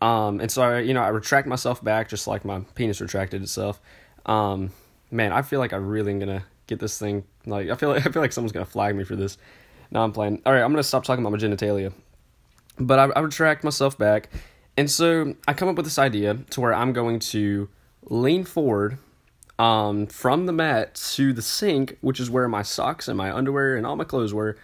Um, 0.00 0.40
and 0.40 0.50
so, 0.50 0.62
I, 0.62 0.80
you 0.80 0.94
know, 0.94 1.02
I 1.02 1.08
retract 1.08 1.48
myself 1.48 1.82
back 1.82 2.08
just 2.08 2.26
like 2.26 2.44
my 2.44 2.60
penis 2.74 3.00
retracted 3.00 3.42
itself. 3.42 3.80
Um, 4.26 4.70
man, 5.10 5.32
I 5.32 5.42
feel 5.42 5.58
like 5.58 5.72
I 5.72 5.76
really 5.76 6.12
am 6.12 6.20
to 6.28 6.44
get 6.66 6.78
this 6.78 6.98
thing. 6.98 7.24
Like, 7.46 7.68
I 7.70 7.74
feel 7.74 7.88
like, 7.90 8.06
I 8.06 8.10
feel 8.10 8.22
like 8.22 8.32
someone's 8.32 8.52
to 8.64 8.70
flag 8.70 8.94
me 8.94 9.04
for 9.04 9.16
this. 9.16 9.38
No, 9.90 10.02
I'm 10.02 10.12
playing. 10.12 10.42
All 10.44 10.52
right, 10.52 10.62
I'm 10.62 10.70
to 10.76 10.82
stop 10.82 11.04
talking 11.04 11.24
about 11.24 11.32
my 11.32 11.38
genitalia. 11.38 11.92
But 12.78 12.98
I, 12.98 13.04
I 13.16 13.20
retract 13.20 13.64
myself 13.64 13.98
back. 13.98 14.30
And 14.76 14.88
so 14.88 15.34
I 15.48 15.54
come 15.54 15.68
up 15.68 15.76
with 15.76 15.86
this 15.86 15.98
idea 15.98 16.34
to 16.50 16.60
where 16.60 16.72
I'm 16.72 16.92
going 16.92 17.18
to 17.18 17.68
lean 18.04 18.44
forward 18.44 18.98
um, 19.58 20.06
from 20.06 20.46
the 20.46 20.52
mat 20.52 20.94
to 21.14 21.32
the 21.32 21.42
sink, 21.42 21.98
which 22.00 22.20
is 22.20 22.30
where 22.30 22.48
my 22.48 22.62
socks 22.62 23.08
and 23.08 23.18
my 23.18 23.34
underwear 23.34 23.76
and 23.76 23.84
all 23.84 23.96
my 23.96 24.04
clothes 24.04 24.32
were. 24.32 24.56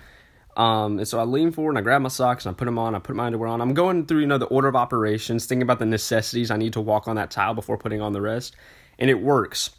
Um, 0.57 0.99
and 0.99 1.09
so 1.09 1.19
I 1.19 1.25
lean 1.25 1.51
forward 1.51 1.73
and 1.73 1.79
I 1.79 1.83
grab 1.83 2.03
my 2.03 2.09
socks 2.09 2.47
and 2.47 2.55
I 2.55 2.57
put 2.57 2.67
them 2.67 2.79
on. 2.79 2.95
I 2.95 2.99
put 2.99 3.17
my 3.17 3.27
underwear 3.27 3.49
on. 3.49 3.61
I'm 3.61 3.75
going 3.75 4.07
through, 4.07 4.21
you 4.21 4.27
know, 4.27 4.39
the 4.39 4.47
order 4.47 4.69
of 4.69 4.77
operations, 4.77 5.47
thinking 5.47 5.63
about 5.63 5.79
the 5.79 5.87
necessities 5.87 6.51
I 6.51 6.57
need 6.57 6.75
to 6.75 6.81
walk 6.81 7.09
on 7.09 7.17
that 7.17 7.31
tile 7.31 7.55
before 7.55 7.77
putting 7.77 8.01
on 8.01 8.13
the 8.13 8.21
rest. 8.21 8.55
And 8.99 9.11
it 9.11 9.21
works. 9.21 9.71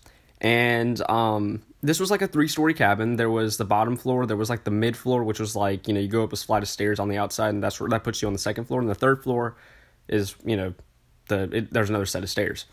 And 0.42 1.02
um, 1.10 1.64
this 1.82 2.00
was 2.00 2.12
like 2.12 2.22
a 2.22 2.28
three 2.28 2.48
story 2.48 2.74
cabin. 2.74 3.16
There 3.16 3.30
was 3.30 3.58
the 3.58 3.66
bottom 3.66 3.96
floor, 3.96 4.26
there 4.26 4.38
was 4.38 4.50
like 4.50 4.64
the 4.64 4.72
mid 4.72 4.98
floor, 4.98 5.24
which 5.24 5.40
was 5.40 5.56
like, 5.56 5.88
you 5.88 5.94
know, 5.94 6.00
you 6.00 6.08
go 6.08 6.24
up 6.24 6.34
a 6.34 6.36
flight 6.36 6.64
of 6.64 6.70
stairs 6.70 7.00
on 7.00 7.08
the 7.08 7.18
outside, 7.18 7.50
and 7.50 7.64
that's 7.64 7.80
where 7.80 7.90
that 7.90 8.04
puts 8.04 8.22
you 8.22 8.28
on 8.28 8.34
the 8.34 8.40
second 8.40 8.66
floor. 8.66 8.82
And 8.82 8.90
the 8.90 8.96
third 8.96 9.24
floor 9.24 9.56
is, 10.08 10.36
you 10.44 10.58
know, 10.58 10.74
the 11.30 11.44
it, 11.56 11.74
there's 11.74 11.90
another 11.90 12.06
set 12.06 12.24
of 12.24 12.30
stairs. 12.30 12.66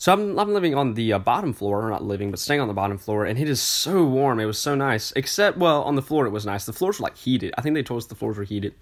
So 0.00 0.12
I'm 0.12 0.38
I'm 0.38 0.54
living 0.54 0.76
on 0.76 0.94
the 0.94 1.12
uh, 1.12 1.18
bottom 1.18 1.52
floor, 1.52 1.84
or 1.84 1.90
not 1.90 2.04
living, 2.04 2.30
but 2.30 2.38
staying 2.38 2.60
on 2.60 2.68
the 2.68 2.74
bottom 2.74 2.98
floor, 2.98 3.24
and 3.24 3.36
it 3.36 3.48
is 3.48 3.60
so 3.60 4.04
warm. 4.04 4.38
It 4.38 4.44
was 4.44 4.58
so 4.58 4.76
nice. 4.76 5.12
Except, 5.16 5.58
well, 5.58 5.82
on 5.82 5.96
the 5.96 6.02
floor 6.02 6.24
it 6.24 6.30
was 6.30 6.46
nice. 6.46 6.64
The 6.64 6.72
floors 6.72 7.00
were 7.00 7.04
like 7.04 7.16
heated. 7.16 7.52
I 7.58 7.62
think 7.62 7.74
they 7.74 7.82
told 7.82 7.98
us 7.98 8.06
the 8.06 8.14
floors 8.14 8.38
were 8.38 8.44
heated, 8.44 8.74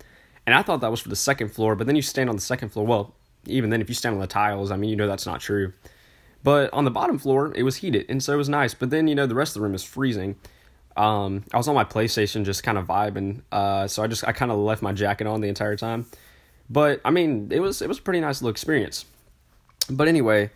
and 0.47 0.55
I 0.55 0.63
thought 0.63 0.83
that 0.83 0.91
was 0.91 1.01
for 1.01 1.09
the 1.09 1.17
second 1.17 1.49
floor. 1.49 1.75
But 1.75 1.87
then 1.87 1.97
you 1.97 2.03
stand 2.03 2.29
on 2.29 2.37
the 2.37 2.43
second 2.43 2.69
floor. 2.69 2.85
Well, 2.85 3.15
even 3.47 3.71
then, 3.71 3.81
if 3.81 3.89
you 3.89 3.95
stand 3.95 4.15
on 4.15 4.21
the 4.21 4.27
tiles, 4.27 4.71
I 4.71 4.77
mean, 4.77 4.91
you 4.91 4.97
know 4.97 5.07
that's 5.07 5.25
not 5.25 5.41
true. 5.41 5.73
But 6.45 6.71
on 6.75 6.85
the 6.85 6.91
bottom 6.91 7.19
floor, 7.19 7.51
it 7.57 7.63
was 7.63 7.77
heated, 7.77 8.05
and 8.11 8.23
so 8.23 8.35
it 8.35 8.37
was 8.37 8.51
nice. 8.51 8.75
But 8.75 8.91
then, 8.91 9.09
you 9.09 9.15
know, 9.15 9.27
the 9.27 9.35
rest 9.35 9.57
of 9.57 9.61
the 9.61 9.65
room 9.65 9.75
is 9.75 9.83
freezing. 9.83 10.37
Um, 10.99 11.45
I 11.53 11.57
was 11.57 11.67
on 11.67 11.75
my 11.75 11.85
PlayStation 11.85 12.45
just 12.45 12.63
kind 12.63 12.77
of 12.77 12.87
vibing, 12.87 13.41
uh, 13.51 13.89
so 13.89 14.03
I 14.03 14.07
just 14.07 14.23
I 14.29 14.33
kind 14.33 14.53
of 14.53 14.59
left 14.59 14.83
my 14.83 14.93
jacket 14.93 15.27
on 15.27 15.41
the 15.41 15.49
entire 15.49 15.77
time. 15.77 16.05
But 16.69 17.01
I 17.07 17.11
mean, 17.11 17.49
it 17.51 17.61
was 17.61 17.81
it 17.81 17.89
was 17.89 17.99
a 17.99 18.03
pretty 18.03 18.21
nice 18.21 18.43
little 18.43 18.51
experience. 18.51 19.07
But 19.89 20.09
anyway, 20.09 20.51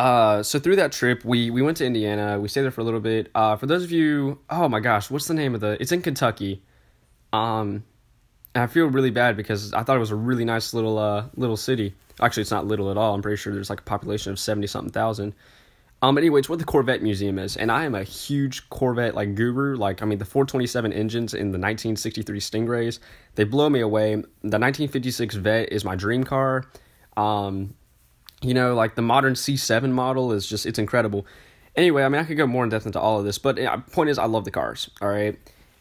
uh, 0.00 0.42
so 0.42 0.58
through 0.58 0.76
that 0.76 0.92
trip, 0.92 1.26
we 1.26 1.50
we 1.50 1.60
went 1.60 1.76
to 1.76 1.84
Indiana. 1.84 2.40
We 2.40 2.48
stayed 2.48 2.62
there 2.62 2.70
for 2.70 2.80
a 2.80 2.84
little 2.84 3.00
bit. 3.00 3.30
Uh, 3.34 3.56
for 3.56 3.66
those 3.66 3.84
of 3.84 3.92
you, 3.92 4.38
oh 4.48 4.66
my 4.66 4.80
gosh, 4.80 5.10
what's 5.10 5.26
the 5.26 5.34
name 5.34 5.54
of 5.54 5.60
the? 5.60 5.76
It's 5.78 5.92
in 5.92 6.00
Kentucky. 6.00 6.62
Um, 7.34 7.84
I 8.54 8.66
feel 8.66 8.86
really 8.86 9.10
bad 9.10 9.36
because 9.36 9.74
I 9.74 9.82
thought 9.82 9.96
it 9.96 10.00
was 10.00 10.10
a 10.10 10.16
really 10.16 10.46
nice 10.46 10.72
little 10.72 10.96
uh 10.96 11.26
little 11.36 11.58
city. 11.58 11.94
Actually, 12.18 12.40
it's 12.40 12.50
not 12.50 12.66
little 12.66 12.90
at 12.90 12.96
all. 12.96 13.14
I'm 13.14 13.20
pretty 13.20 13.36
sure 13.36 13.52
there's 13.52 13.68
like 13.68 13.80
a 13.80 13.84
population 13.84 14.32
of 14.32 14.38
seventy 14.38 14.66
something 14.66 14.90
thousand. 14.90 15.34
Um, 16.00 16.14
but 16.14 16.22
anyway, 16.22 16.40
it's 16.40 16.48
what 16.48 16.60
the 16.60 16.64
Corvette 16.64 17.02
Museum 17.02 17.38
is, 17.38 17.58
and 17.58 17.70
I 17.70 17.84
am 17.84 17.94
a 17.94 18.02
huge 18.02 18.70
Corvette 18.70 19.14
like 19.14 19.34
guru. 19.34 19.76
Like, 19.76 20.00
I 20.00 20.06
mean, 20.06 20.18
the 20.18 20.24
427 20.24 20.94
engines 20.94 21.34
in 21.34 21.50
the 21.52 21.58
1963 21.58 22.40
Stingrays, 22.40 23.00
they 23.34 23.44
blow 23.44 23.68
me 23.68 23.80
away. 23.80 24.12
The 24.14 24.58
1956 24.58 25.34
Vette 25.34 25.68
is 25.70 25.84
my 25.84 25.96
dream 25.96 26.24
car. 26.24 26.64
Um, 27.18 27.74
you 28.42 28.54
know, 28.54 28.74
like 28.74 28.94
the 28.94 29.02
modern 29.02 29.34
C7 29.34 29.90
model 29.90 30.32
is 30.32 30.46
just 30.46 30.66
it's 30.66 30.78
incredible. 30.78 31.26
Anyway, 31.76 32.02
I 32.02 32.08
mean, 32.08 32.20
I 32.20 32.24
could 32.24 32.36
go 32.36 32.46
more 32.46 32.64
in 32.64 32.70
depth 32.70 32.86
into 32.86 33.00
all 33.00 33.18
of 33.18 33.24
this, 33.24 33.38
but 33.38 33.58
uh, 33.58 33.78
point 33.92 34.10
is, 34.10 34.18
I 34.18 34.24
love 34.24 34.44
the 34.44 34.50
cars. 34.50 34.90
All 35.00 35.08
right. 35.08 35.38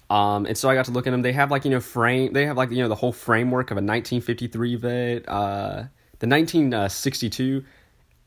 Um, 0.10 0.46
and 0.46 0.58
so 0.58 0.70
I 0.70 0.76
got 0.76 0.86
to 0.86 0.92
look 0.92 1.08
at 1.08 1.12
them. 1.12 1.22
They 1.22 1.34
have 1.34 1.52
like 1.52 1.66
you 1.66 1.72
know 1.72 1.80
frame. 1.80 2.34
They 2.34 2.46
have 2.46 2.58
like 2.58 2.72
you 2.72 2.78
know 2.78 2.90
the 2.90 2.96
whole 2.96 3.12
framework 3.12 3.72
of 3.72 3.78
a 3.78 3.82
1953 3.82 4.76
Vette. 4.76 5.30
Uh, 5.30 5.84
the 6.20 6.28
1962 6.28 7.64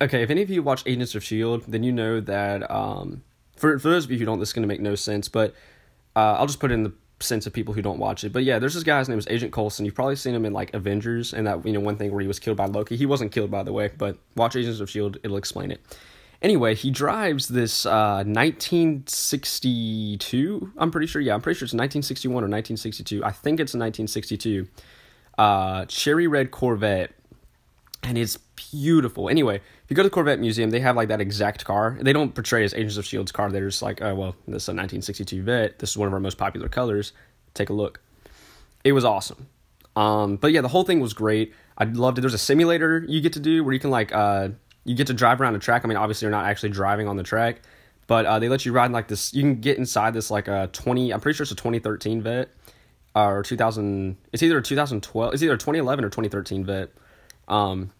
okay, 0.03 0.23
if 0.23 0.31
any 0.31 0.43
of 0.43 0.51
you 0.51 0.63
watch 0.63 0.83
Agents 0.87 1.15
of 1.15 1.25
Shield, 1.25 1.65
then 1.69 1.83
you 1.83 1.93
know 1.93 2.21
that 2.21 2.69
um, 2.71 3.23
for 3.57 3.79
for 3.79 3.89
those 3.89 4.05
of 4.05 4.11
you 4.11 4.19
who 4.19 4.25
don't, 4.25 4.39
this 4.39 4.51
is 4.51 4.53
going 4.53 4.63
to 4.63 4.69
make 4.69 4.81
no 4.81 4.95
sense. 4.95 5.29
But 5.29 5.55
uh, 6.17 6.37
I'll 6.39 6.47
just 6.47 6.61
put 6.61 6.71
it 6.71 6.75
in 6.75 6.83
the 6.83 6.93
sense 7.23 7.47
of 7.47 7.53
people 7.53 7.75
who 7.75 7.83
don't 7.83 7.99
watch 7.99 8.25
it. 8.25 8.33
But 8.33 8.45
yeah, 8.45 8.59
there's 8.59 8.75
this 8.75 8.83
guy's 8.83 9.09
name 9.09 9.19
is 9.19 9.27
Agent 9.29 9.53
Coulson. 9.53 9.85
You've 9.85 9.95
probably 9.95 10.17
seen 10.17 10.35
him 10.35 10.45
in 10.45 10.53
like 10.53 10.75
Avengers 10.75 11.33
and 11.33 11.47
that 11.47 11.65
you 11.67 11.73
know 11.73 11.81
one 11.81 11.97
thing 11.97 12.13
where 12.13 12.21
he 12.21 12.29
was 12.29 12.39
killed 12.39 12.57
by 12.57 12.67
Loki. 12.67 12.97
He 12.97 13.07
wasn't 13.07 13.33
killed 13.33 13.51
by 13.51 13.63
the 13.63 13.73
way, 13.73 13.91
but 13.97 14.19
watch 14.37 14.57
Agents 14.57 14.81
of 14.81 14.91
Shield, 14.91 15.19
it'll 15.23 15.37
explain 15.37 15.71
it. 15.71 15.81
Anyway, 16.43 16.75
he 16.75 16.91
drives 16.91 17.49
this 17.49 17.87
uh, 17.87 18.25
1962. 18.27 20.73
I'm 20.77 20.91
pretty 20.91 21.07
sure. 21.07 21.23
Yeah, 21.23 21.35
I'm 21.35 21.41
pretty 21.41 21.59
sure 21.59 21.67
it's 21.67 21.73
1961 21.73 22.33
or 22.33 22.49
1962. 22.49 23.25
I 23.25 23.31
think 23.31 23.61
it's 23.61 23.75
1962. 23.75 24.67
Uh, 25.39 25.85
cherry 25.87 26.27
red 26.27 26.51
Corvette 26.51 27.13
and 28.03 28.19
it's 28.19 28.37
beautiful. 28.37 29.29
Anyway, 29.29 29.57
if 29.57 29.91
you 29.91 29.95
go 29.97 30.03
to 30.03 30.09
the 30.09 30.15
Corvette 30.15 30.41
Museum, 30.41 30.71
they 30.71 30.81
have 30.81 30.97
like 30.97 31.09
that 31.09 31.21
exact 31.21 31.65
car. 31.65 31.97
They 32.01 32.13
don't 32.13 32.35
portray 32.35 32.65
as 32.65 32.75
Agents 32.75 32.97
of 32.97 33.05
Shield's 33.05 33.33
car. 33.33 33.51
They're 33.51 33.69
just 33.69 33.83
like, 33.83 34.03
oh 34.03 34.15
well, 34.15 34.37
this 34.47 34.65
is 34.65 34.69
a 34.69 34.73
1962 34.73 35.43
Vette. 35.43 35.79
This 35.79 35.91
is 35.91 35.97
one 35.97 36.09
of 36.09 36.15
our 36.15 36.21
most 36.21 36.39
popular 36.39 36.69
colors. 36.69 37.13
Take 37.55 37.71
a 37.71 37.73
look. 37.73 38.01
It 38.85 38.93
was 38.93 39.05
awesome. 39.05 39.47
Um, 39.95 40.37
but 40.37 40.53
yeah, 40.53 40.63
the 40.63 40.69
whole 40.69 40.85
thing 40.85 41.01
was 41.01 41.13
great. 41.13 41.53
I 41.79 41.85
loved 41.85 42.19
it. 42.19 42.23
There's 42.23 42.35
a 42.35 42.39
simulator 42.39 43.05
you 43.07 43.21
get 43.21 43.35
to 43.35 43.41
do 43.41 43.63
where 43.63 43.75
you 43.75 43.81
can 43.81 43.91
like 43.91 44.13
uh, 44.13 44.49
you 44.85 44.95
get 44.95 45.07
to 45.09 45.15
drive 45.15 45.41
around 45.41 45.55
a 45.55 45.59
track. 45.59 45.85
I 45.85 45.89
mean, 45.89 45.97
obviously 45.97 46.27
you're 46.27 46.33
not 46.33 46.47
actually 46.47 46.71
driving 46.71 47.07
on 47.07 47.17
the 47.17 47.23
track, 47.23 47.61
but 48.07 48.27
uh, 48.27 48.39
they 48.39 48.49
let 48.49 48.67
you 48.67 48.73
ride 48.73 48.91
like 48.91 49.09
this. 49.09 49.33
You 49.33 49.43
can 49.43 49.61
get 49.61 49.79
inside 49.79 50.15
this 50.15 50.31
like 50.31 50.49
a 50.49 50.71
20. 50.73 51.13
I'm 51.13 51.21
pretty 51.21 51.37
sure 51.37 51.45
it's 51.45 51.53
a 51.53 51.57
2013 51.57 52.23
Vette 52.23 52.51
uh, 53.15 53.29
or 53.29 53.43
2000. 53.43 54.17
It's 54.33 54.43
either 54.43 54.61
2012. 54.61 55.35
It's 55.35 55.43
either 55.43 55.57
2011 55.57 56.05
or 56.05 56.09
2013 56.09 56.65
Vette 56.65 56.91
um, 57.49 57.91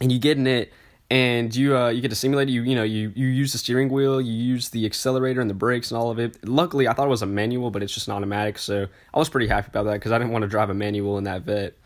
and 0.00 0.12
you 0.12 0.18
get 0.18 0.38
in 0.38 0.46
it 0.46 0.72
and 1.10 1.54
you 1.54 1.76
uh, 1.76 1.88
you 1.88 2.00
get 2.00 2.10
to 2.10 2.16
simulate 2.16 2.48
you 2.48 2.62
you 2.62 2.74
know 2.74 2.82
you 2.82 3.12
you 3.16 3.26
use 3.26 3.52
the 3.52 3.58
steering 3.58 3.88
wheel 3.88 4.20
you 4.20 4.32
use 4.32 4.68
the 4.70 4.84
accelerator 4.84 5.40
and 5.40 5.48
the 5.48 5.54
brakes 5.54 5.90
and 5.90 5.98
all 5.98 6.10
of 6.10 6.18
it. 6.18 6.36
Luckily 6.46 6.86
i 6.86 6.92
thought 6.92 7.06
it 7.06 7.10
was 7.10 7.22
a 7.22 7.26
manual 7.26 7.70
but 7.70 7.82
it's 7.82 7.94
just 7.94 8.08
an 8.08 8.14
automatic 8.14 8.58
so 8.58 8.86
i 9.14 9.18
was 9.18 9.28
pretty 9.28 9.46
happy 9.46 9.68
about 9.68 9.84
that 9.84 9.94
because 9.94 10.12
i 10.12 10.18
didn't 10.18 10.32
want 10.32 10.42
to 10.42 10.48
drive 10.48 10.70
a 10.70 10.74
manual 10.74 11.16
in 11.18 11.24
that 11.24 11.42
Vette. 11.42 11.78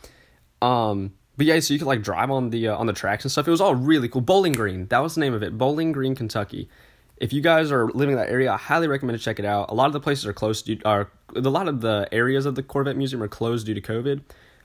um 0.60 1.12
but 1.36 1.46
yeah 1.46 1.58
so 1.60 1.72
you 1.72 1.78
could 1.78 1.86
like 1.86 2.02
drive 2.02 2.30
on 2.30 2.50
the 2.50 2.68
uh, 2.68 2.76
on 2.76 2.86
the 2.86 2.92
tracks 2.92 3.24
and 3.24 3.30
stuff. 3.30 3.46
It 3.46 3.50
was 3.50 3.60
all 3.60 3.74
really 3.74 4.08
cool. 4.08 4.20
Bowling 4.22 4.52
green 4.52 4.86
that 4.88 4.98
was 4.98 5.14
the 5.14 5.20
name 5.20 5.34
of 5.34 5.42
it. 5.42 5.56
Bowling 5.56 5.92
green 5.92 6.14
kentucky. 6.14 6.68
If 7.18 7.32
you 7.32 7.40
guys 7.40 7.70
are 7.70 7.86
living 7.92 8.14
in 8.14 8.18
that 8.18 8.30
area 8.30 8.52
i 8.52 8.56
highly 8.56 8.88
recommend 8.88 9.18
to 9.18 9.24
check 9.24 9.38
it 9.38 9.44
out. 9.44 9.70
A 9.70 9.74
lot 9.74 9.86
of 9.86 9.92
the 9.92 10.00
places 10.00 10.26
are 10.26 10.32
closed 10.32 10.66
due, 10.66 10.80
are 10.84 11.12
a 11.36 11.40
lot 11.40 11.68
of 11.68 11.80
the 11.80 12.08
areas 12.10 12.44
of 12.44 12.56
the 12.56 12.62
corvette 12.62 12.96
museum 12.96 13.22
are 13.22 13.28
closed 13.28 13.66
due 13.66 13.74
to 13.74 13.80
covid 13.80 14.22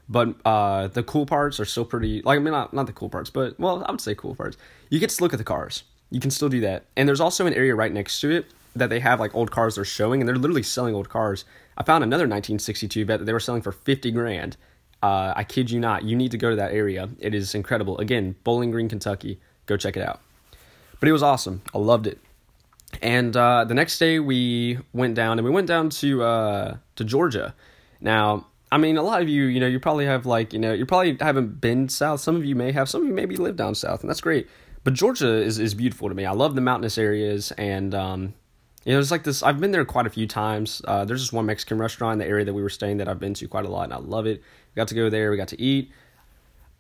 but 0.09 0.35
uh, 0.45 0.87
the 0.87 1.03
cool 1.03 1.25
parts 1.25 1.59
are 1.59 1.65
still 1.65 1.85
pretty. 1.85 2.21
Like 2.21 2.37
I 2.37 2.39
mean, 2.39 2.51
not 2.51 2.73
not 2.73 2.87
the 2.87 2.93
cool 2.93 3.09
parts, 3.09 3.29
but 3.29 3.59
well, 3.59 3.83
I 3.85 3.91
would 3.91 4.01
say 4.01 4.15
cool 4.15 4.35
parts. 4.35 4.57
You 4.89 4.99
get 4.99 5.09
to 5.09 5.23
look 5.23 5.33
at 5.33 5.37
the 5.37 5.43
cars. 5.43 5.83
You 6.09 6.19
can 6.19 6.31
still 6.31 6.49
do 6.49 6.61
that, 6.61 6.85
and 6.95 7.07
there's 7.07 7.19
also 7.19 7.45
an 7.45 7.53
area 7.53 7.75
right 7.75 7.91
next 7.91 8.21
to 8.21 8.31
it 8.31 8.45
that 8.75 8.89
they 8.89 8.99
have 8.99 9.19
like 9.19 9.35
old 9.35 9.51
cars 9.51 9.75
they're 9.75 9.85
showing, 9.85 10.21
and 10.21 10.27
they're 10.27 10.35
literally 10.35 10.63
selling 10.63 10.95
old 10.95 11.09
cars. 11.09 11.45
I 11.77 11.83
found 11.83 12.03
another 12.03 12.23
1962 12.23 13.05
Vette 13.05 13.19
that 13.19 13.25
they 13.25 13.33
were 13.33 13.39
selling 13.39 13.61
for 13.61 13.71
50 13.71 14.11
grand. 14.11 14.57
Uh, 15.03 15.33
I 15.35 15.43
kid 15.43 15.69
you 15.69 15.79
not. 15.79 16.03
You 16.03 16.15
need 16.15 16.31
to 16.31 16.37
go 16.37 16.49
to 16.49 16.55
that 16.55 16.71
area. 16.71 17.09
It 17.19 17.35
is 17.35 17.53
incredible. 17.53 17.97
Again, 17.99 18.35
Bowling 18.43 18.71
Green, 18.71 18.89
Kentucky. 18.89 19.39
Go 19.65 19.77
check 19.77 19.95
it 19.95 20.01
out. 20.01 20.21
But 20.99 21.09
it 21.09 21.11
was 21.11 21.21
awesome. 21.21 21.61
I 21.73 21.77
loved 21.77 22.07
it. 22.07 22.19
And 23.01 23.35
uh, 23.35 23.65
the 23.65 23.73
next 23.73 23.99
day 23.99 24.19
we 24.19 24.79
went 24.93 25.15
down, 25.15 25.37
and 25.37 25.45
we 25.45 25.51
went 25.51 25.67
down 25.67 25.89
to 25.89 26.23
uh, 26.23 26.77
to 26.95 27.03
Georgia. 27.03 27.53
Now 27.99 28.47
I 28.71 28.77
mean, 28.77 28.97
a 28.97 29.03
lot 29.03 29.21
of 29.21 29.29
you, 29.29 29.45
you 29.45 29.59
know, 29.59 29.67
you 29.67 29.79
probably 29.79 30.05
have 30.05 30.25
like, 30.25 30.51
you 30.51 30.59
know, 30.59 30.73
you 30.73 30.85
probably 30.85 31.17
haven't 31.19 31.61
been 31.61 31.87
south. 31.87 32.19
Some 32.19 32.35
of 32.35 32.43
you 32.43 32.55
may 32.55 32.71
have. 32.73 32.89
Some 32.89 33.01
of 33.01 33.07
you 33.07 33.13
maybe 33.13 33.37
live 33.37 33.55
down 33.55 33.75
south, 33.75 34.01
and 34.01 34.09
that's 34.09 34.21
great. 34.21 34.49
But 34.83 34.93
Georgia 34.93 35.35
is 35.35 35.59
is 35.59 35.73
beautiful 35.73 36.09
to 36.09 36.15
me. 36.15 36.25
I 36.25 36.31
love 36.31 36.55
the 36.55 36.61
mountainous 36.61 36.97
areas, 36.97 37.51
and 37.53 37.95
um, 37.95 38.33
you 38.83 38.93
know, 38.93 38.99
it's 38.99 39.11
like 39.11 39.23
this. 39.23 39.41
I've 39.43 39.59
been 39.59 39.71
there 39.71 39.85
quite 39.85 40.05
a 40.05 40.09
few 40.09 40.27
times. 40.27 40.81
Uh, 40.85 41.05
there's 41.05 41.21
this 41.21 41.33
one 41.33 41.45
Mexican 41.45 41.77
restaurant 41.77 42.13
in 42.13 42.19
the 42.19 42.27
area 42.27 42.45
that 42.45 42.53
we 42.53 42.61
were 42.61 42.69
staying 42.69 42.97
that 42.97 43.07
I've 43.07 43.19
been 43.19 43.33
to 43.35 43.47
quite 43.47 43.65
a 43.65 43.69
lot, 43.69 43.83
and 43.83 43.93
I 43.93 43.97
love 43.97 44.25
it. 44.25 44.39
We 44.39 44.75
got 44.75 44.89
to 44.89 44.95
go 44.95 45.09
there. 45.09 45.31
We 45.31 45.37
got 45.37 45.49
to 45.49 45.61
eat. 45.61 45.91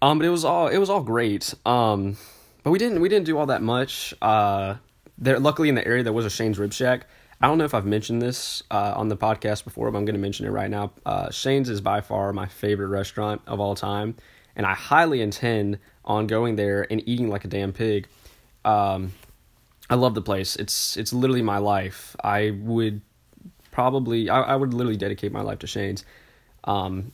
Um, 0.01 0.19
but 0.19 0.25
it 0.25 0.29
was 0.29 0.45
all 0.45 0.67
it 0.67 0.77
was 0.77 0.89
all 0.89 1.01
great. 1.01 1.53
Um, 1.65 2.17
but 2.63 2.71
we 2.71 2.79
didn't 2.79 3.01
we 3.01 3.09
didn't 3.09 3.25
do 3.25 3.37
all 3.37 3.47
that 3.47 3.61
much. 3.61 4.13
Uh, 4.21 4.75
there 5.17 5.39
luckily 5.39 5.69
in 5.69 5.75
the 5.75 5.87
area 5.87 6.03
there 6.03 6.13
was 6.13 6.25
a 6.25 6.29
Shane's 6.29 6.59
Rib 6.59 6.73
Shack 6.73 7.07
I 7.39 7.47
don't 7.47 7.59
know 7.59 7.65
if 7.65 7.75
I've 7.75 7.85
mentioned 7.85 8.21
this 8.21 8.63
uh, 8.71 8.93
on 8.95 9.09
the 9.09 9.17
podcast 9.17 9.63
before, 9.63 9.91
but 9.91 9.97
I'm 9.97 10.05
going 10.05 10.15
to 10.15 10.21
mention 10.21 10.47
it 10.47 10.49
right 10.49 10.71
now. 10.71 10.91
Uh, 11.05 11.29
Shane's 11.29 11.69
is 11.69 11.81
by 11.81 12.01
far 12.01 12.33
my 12.33 12.47
favorite 12.47 12.87
restaurant 12.87 13.41
of 13.45 13.59
all 13.59 13.75
time, 13.75 14.15
and 14.55 14.65
I 14.65 14.73
highly 14.73 15.21
intend 15.21 15.77
on 16.03 16.25
going 16.25 16.55
there 16.55 16.87
and 16.91 17.07
eating 17.07 17.29
like 17.29 17.45
a 17.45 17.47
damn 17.47 17.73
pig. 17.73 18.07
Um, 18.65 19.13
I 19.87 19.95
love 19.95 20.15
the 20.15 20.21
place. 20.21 20.55
It's 20.55 20.97
it's 20.97 21.13
literally 21.13 21.43
my 21.43 21.59
life. 21.59 22.15
I 22.23 22.57
would 22.61 23.01
probably 23.69 24.29
I, 24.29 24.41
I 24.41 24.55
would 24.55 24.73
literally 24.73 24.97
dedicate 24.97 25.31
my 25.31 25.41
life 25.41 25.59
to 25.59 25.67
Shane's. 25.67 26.05
Um, 26.63 27.11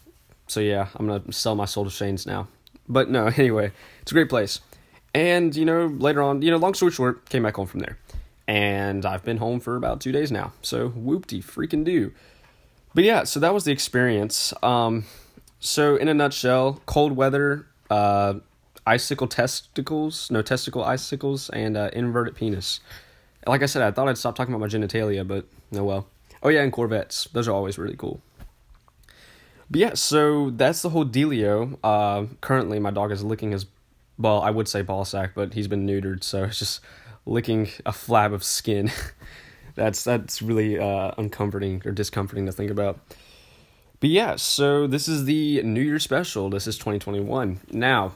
so 0.48 0.62
yeah, 0.62 0.88
I'm 0.96 1.06
gonna 1.06 1.34
sell 1.34 1.56
my 1.56 1.66
soul 1.66 1.84
to 1.84 1.92
Shane's 1.92 2.26
now. 2.26 2.48
But 2.88 3.10
no, 3.10 3.26
anyway, 3.38 3.74
it's 4.02 4.12
a 4.12 4.16
great 4.16 4.30
place. 4.30 4.62
And 5.14 5.54
you 5.54 5.66
know, 5.66 5.88
later 5.88 6.24
on, 6.24 6.42
you 6.42 6.50
know, 6.50 6.58
long 6.58 6.76
story 6.76 6.94
short, 6.94 7.30
came 7.30 7.44
back 7.44 7.58
home 7.58 7.68
from 7.68 7.82
there 7.82 7.98
and 8.48 9.06
I've 9.06 9.24
been 9.24 9.38
home 9.38 9.60
for 9.60 9.76
about 9.76 10.02
two 10.02 10.12
days 10.12 10.32
now. 10.32 10.54
So 10.62 10.90
whoopty 10.90 11.44
freaking 11.44 11.84
do. 11.84 12.12
But 12.94 13.04
yeah, 13.04 13.24
so 13.24 13.40
that 13.40 13.54
was 13.54 13.64
the 13.64 13.72
experience. 13.72 14.54
Um, 14.62 15.06
so 15.60 15.96
in 15.96 16.08
a 16.08 16.14
nutshell, 16.14 16.82
cold 16.86 17.16
weather, 17.16 17.68
uh, 17.90 18.36
icicle 18.86 19.28
testicles, 19.28 20.30
no 20.30 20.42
testicle 20.42 20.84
icicles, 20.84 21.50
and 21.50 21.78
uh, 21.78 21.90
inverted 21.94 22.36
penis. 22.36 22.82
Like 23.48 23.64
I 23.64 23.66
said, 23.66 23.82
I 23.82 23.92
thought 23.92 24.08
I'd 24.08 24.18
stop 24.18 24.36
talking 24.36 24.54
about 24.54 24.62
my 24.62 24.68
genitalia, 24.68 25.28
but 25.28 25.46
no 25.72 25.84
well. 25.84 26.08
Oh 26.42 26.50
yeah, 26.50 26.62
and 26.62 26.72
Corvettes. 26.72 27.28
Those 27.34 27.48
are 27.48 27.54
always 27.54 27.78
really 27.78 27.96
cool. 27.96 28.22
But 29.72 29.80
yeah, 29.80 29.94
so 29.96 30.50
that's 30.52 30.82
the 30.82 30.90
whole 30.90 31.06
dealio. 31.06 31.78
Uh, 31.84 32.26
currently, 32.42 32.80
my 32.80 32.92
dog 32.92 33.12
is 33.12 33.24
licking 33.24 33.52
his, 33.52 33.66
well, 34.18 34.42
I 34.42 34.50
would 34.50 34.68
say 34.68 34.82
ball 34.82 35.06
sack, 35.06 35.32
but 35.34 35.54
he's 35.54 35.68
been 35.68 35.88
neutered, 35.88 36.24
so 36.24 36.44
it's 36.44 36.60
just 36.60 36.82
licking 37.26 37.70
a 37.86 37.92
flab 37.92 38.34
of 38.34 38.44
skin. 38.44 38.92
that's 39.76 40.04
that's 40.04 40.42
really 40.42 40.80
uh, 40.80 41.12
uncomforting 41.18 41.82
or 41.86 41.92
discomforting 41.92 42.46
to 42.46 42.52
think 42.52 42.72
about. 42.72 43.00
But 44.00 44.10
yeah, 44.10 44.36
so 44.36 44.86
this 44.86 45.08
is 45.08 45.26
the 45.26 45.64
New 45.64 45.82
Year 45.82 46.00
special. 46.00 46.50
This 46.50 46.68
is 46.68 46.78
2021. 46.78 47.62
Now, 47.72 48.14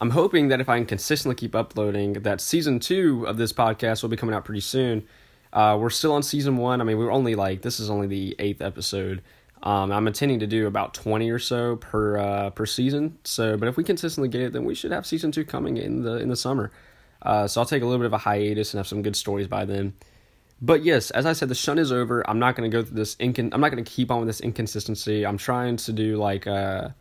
I'm 0.00 0.10
hoping 0.10 0.48
that 0.48 0.60
if 0.60 0.68
I 0.68 0.78
can 0.78 0.86
consistently 0.86 1.36
keep 1.36 1.54
uploading, 1.54 2.14
that 2.14 2.40
season 2.40 2.80
two 2.80 3.24
of 3.24 3.36
this 3.36 3.52
podcast 3.52 4.02
will 4.02 4.10
be 4.10 4.16
coming 4.16 4.34
out 4.34 4.44
pretty 4.44 4.60
soon. 4.60 5.06
Uh, 5.52 5.78
we're 5.80 5.90
still 5.90 6.12
on 6.12 6.22
season 6.22 6.56
one. 6.56 6.80
I 6.80 6.84
mean, 6.84 6.98
we're 6.98 7.12
only 7.12 7.34
like 7.34 7.62
this 7.62 7.78
is 7.78 7.88
only 7.88 8.06
the 8.08 8.34
eighth 8.38 8.60
episode. 8.60 9.22
Um, 9.62 9.90
I'm 9.90 10.06
intending 10.06 10.40
to 10.40 10.46
do 10.46 10.66
about 10.66 10.92
20 10.92 11.30
or 11.30 11.38
so 11.38 11.76
per 11.76 12.18
uh, 12.18 12.50
per 12.50 12.66
season. 12.66 13.18
So, 13.24 13.56
but 13.56 13.68
if 13.68 13.76
we 13.76 13.84
consistently 13.84 14.28
get 14.28 14.42
it, 14.42 14.52
then 14.52 14.64
we 14.64 14.74
should 14.74 14.92
have 14.92 15.06
season 15.06 15.32
two 15.32 15.44
coming 15.44 15.76
in 15.76 16.02
the 16.02 16.16
in 16.16 16.28
the 16.28 16.36
summer. 16.36 16.72
Uh, 17.26 17.48
so 17.48 17.60
I'll 17.60 17.66
take 17.66 17.82
a 17.82 17.84
little 17.84 17.98
bit 17.98 18.06
of 18.06 18.12
a 18.12 18.18
hiatus 18.18 18.72
and 18.72 18.78
have 18.78 18.86
some 18.86 19.02
good 19.02 19.16
stories 19.16 19.48
by 19.48 19.64
then. 19.64 19.94
But 20.62 20.84
yes, 20.84 21.10
as 21.10 21.26
I 21.26 21.32
said, 21.32 21.48
the 21.48 21.54
shun 21.54 21.78
is 21.78 21.92
over. 21.92 22.28
I'm 22.30 22.38
not 22.38 22.56
going 22.56 22.70
to 22.70 22.74
go 22.74 22.82
through 22.82 22.96
this. 22.96 23.16
Incon- 23.16 23.50
I'm 23.52 23.60
not 23.60 23.70
going 23.72 23.84
to 23.84 23.90
keep 23.90 24.10
on 24.10 24.20
with 24.20 24.28
this 24.28 24.40
inconsistency. 24.40 25.26
I'm 25.26 25.36
trying 25.36 25.76
to 25.78 25.92
do 25.92 26.16
like 26.16 26.46
a, 26.46 26.94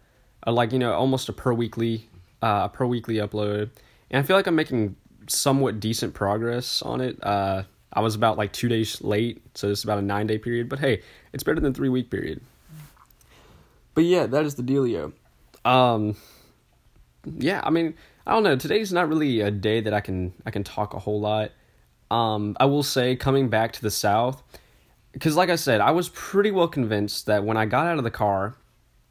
a 0.43 0.51
like 0.51 0.73
you 0.73 0.79
know 0.79 0.93
almost 0.93 1.29
a 1.29 1.33
per 1.33 1.53
weekly 1.53 2.09
uh, 2.41 2.63
a 2.65 2.69
pro 2.69 2.87
weekly 2.87 3.15
upload, 3.15 3.69
and 4.09 4.19
I 4.19 4.23
feel 4.23 4.35
like 4.35 4.47
I'm 4.47 4.55
making 4.55 4.95
somewhat 5.27 5.79
decent 5.79 6.13
progress 6.13 6.81
on 6.81 7.01
it. 7.01 7.23
Uh, 7.23 7.63
I 7.93 8.01
was 8.01 8.15
about 8.15 8.37
like 8.37 8.51
two 8.51 8.67
days 8.67 9.01
late, 9.01 9.41
so 9.53 9.69
it's 9.69 9.83
about 9.83 9.99
a 9.99 10.01
nine 10.01 10.27
day 10.27 10.37
period. 10.37 10.67
But 10.67 10.79
hey, 10.79 11.01
it's 11.31 11.43
better 11.43 11.61
than 11.61 11.73
three 11.73 11.89
week 11.89 12.09
period. 12.09 12.41
But 13.93 14.03
yeah, 14.03 14.25
that 14.25 14.43
is 14.43 14.55
the 14.55 14.63
dealio. 14.63 15.13
Um, 15.63 16.17
yeah, 17.25 17.61
I 17.63 17.69
mean, 17.69 17.93
I 18.27 18.33
don't 18.33 18.43
know. 18.43 18.55
Today's 18.55 18.91
not 18.91 19.07
really 19.07 19.41
a 19.41 19.51
day 19.51 19.81
that 19.81 19.93
I 19.93 20.01
can 20.01 20.33
I 20.45 20.51
can 20.51 20.63
talk 20.63 20.93
a 20.93 20.99
whole 20.99 21.19
lot. 21.19 21.51
Um, 22.09 22.55
I 22.59 22.65
will 22.65 22.83
say 22.83 23.15
coming 23.15 23.49
back 23.49 23.73
to 23.73 23.81
the 23.81 23.91
south, 23.91 24.41
because 25.11 25.35
like 25.35 25.49
I 25.49 25.55
said, 25.55 25.81
I 25.81 25.91
was 25.91 26.09
pretty 26.09 26.51
well 26.51 26.67
convinced 26.67 27.25
that 27.27 27.43
when 27.43 27.57
I 27.57 27.65
got 27.65 27.87
out 27.87 27.97
of 27.97 28.03
the 28.03 28.11
car, 28.11 28.55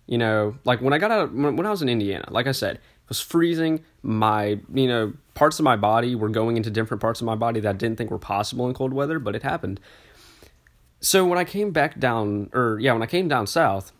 you 0.06 0.18
know, 0.18 0.56
like 0.64 0.80
when 0.80 0.92
I 0.92 0.99
got 0.99 1.11
out 1.11 1.33
when, 1.33 1.56
when 1.56 1.66
I 1.66 1.71
was 1.71 1.83
in 1.83 1.88
Indiana, 1.88 2.26
like 2.30 2.47
I 2.47 2.52
said, 2.52 2.76
it 2.76 3.09
was 3.09 3.21
freezing. 3.21 3.85
My 4.02 4.59
you 4.73 4.88
know 4.88 5.12
parts 5.35 5.59
of 5.59 5.64
my 5.64 5.76
body 5.76 6.14
were 6.14 6.28
going 6.28 6.56
into 6.56 6.71
different 6.71 7.00
parts 7.00 7.21
of 7.21 7.26
my 7.26 7.35
body 7.37 7.61
that 7.61 7.68
I 7.68 7.73
didn't 7.73 7.99
think 7.99 8.11
were 8.11 8.18
possible 8.18 8.66
in 8.68 8.75
cold 8.75 8.92
weather, 8.92 9.18
but 9.18 9.37
it 9.37 9.42
happened. 9.42 9.80
So 11.00 11.26
when 11.26 11.38
I 11.38 11.44
came 11.44 11.71
back 11.71 12.00
down, 12.00 12.50
or 12.52 12.78
yeah, 12.80 12.92
when 12.94 13.02
I 13.02 13.06
came 13.06 13.28
down 13.28 13.47
south, 13.47 13.92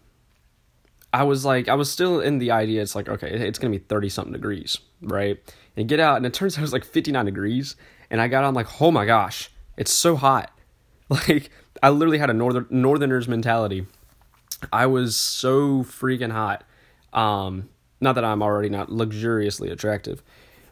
I 1.15 1.23
was 1.23 1.45
like, 1.45 1.69
I 1.69 1.75
was 1.75 1.89
still 1.89 2.19
in 2.19 2.39
the 2.39 2.51
idea. 2.51 2.83
It's 2.83 2.97
like, 2.97 3.09
okay, 3.09 3.29
it's 3.29 3.61
gonna 3.61 3.71
be 3.71 3.79
thirty 3.79 4.09
something 4.09 4.33
degrees, 4.33 4.79
right? 5.01 5.39
And 5.77 5.89
get 5.89 6.01
out, 6.01 6.17
and 6.17 6.27
it 6.27 6.35
turns 6.35 6.55
out 6.57 6.59
it 6.59 6.63
was 6.63 6.73
like 6.73 6.85
fifty 6.85 7.13
nine 7.13 7.27
degrees. 7.27 7.77
And 8.11 8.21
I 8.21 8.27
got 8.27 8.43
on 8.43 8.53
like, 8.53 8.83
oh 8.83 8.91
my 8.91 9.07
gosh, 9.07 9.49
it's 9.77 9.93
so 9.93 10.17
hot. 10.17 10.51
Like 11.11 11.51
I 11.83 11.91
literally 11.91 12.17
had 12.19 12.31
a 12.31 12.33
northern 12.33 12.67
northerners 12.71 13.29
mentality. 13.29 13.87
I 14.73 14.87
was 14.87 15.15
so 15.15 15.85
freaking 15.85 16.33
hot. 16.33 16.65
Um, 17.13 17.69
not 18.01 18.15
that 18.15 18.25
I'm 18.25 18.43
already 18.43 18.71
not 18.71 18.91
luxuriously 18.91 19.71
attractive, 19.71 20.23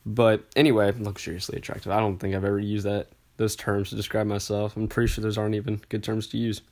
but 0.06 0.42
anyway, 0.56 0.90
luxuriously 0.99 1.58
attractive. 1.58 1.92
I 1.92 2.00
don't 2.00 2.16
think 2.16 2.34
I've 2.34 2.46
ever 2.46 2.58
used 2.58 2.87
that 2.87 3.08
those 3.37 3.54
terms 3.54 3.90
to 3.90 3.94
describe 3.94 4.26
myself. 4.26 4.75
I'm 4.75 4.88
pretty 4.88 5.12
sure 5.12 5.22
those 5.22 5.37
aren't 5.37 5.54
even 5.54 5.82
good 5.90 6.02
terms 6.02 6.26
to 6.28 6.38
use. 6.38 6.62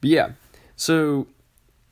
But 0.00 0.10
yeah, 0.10 0.32
so 0.74 1.28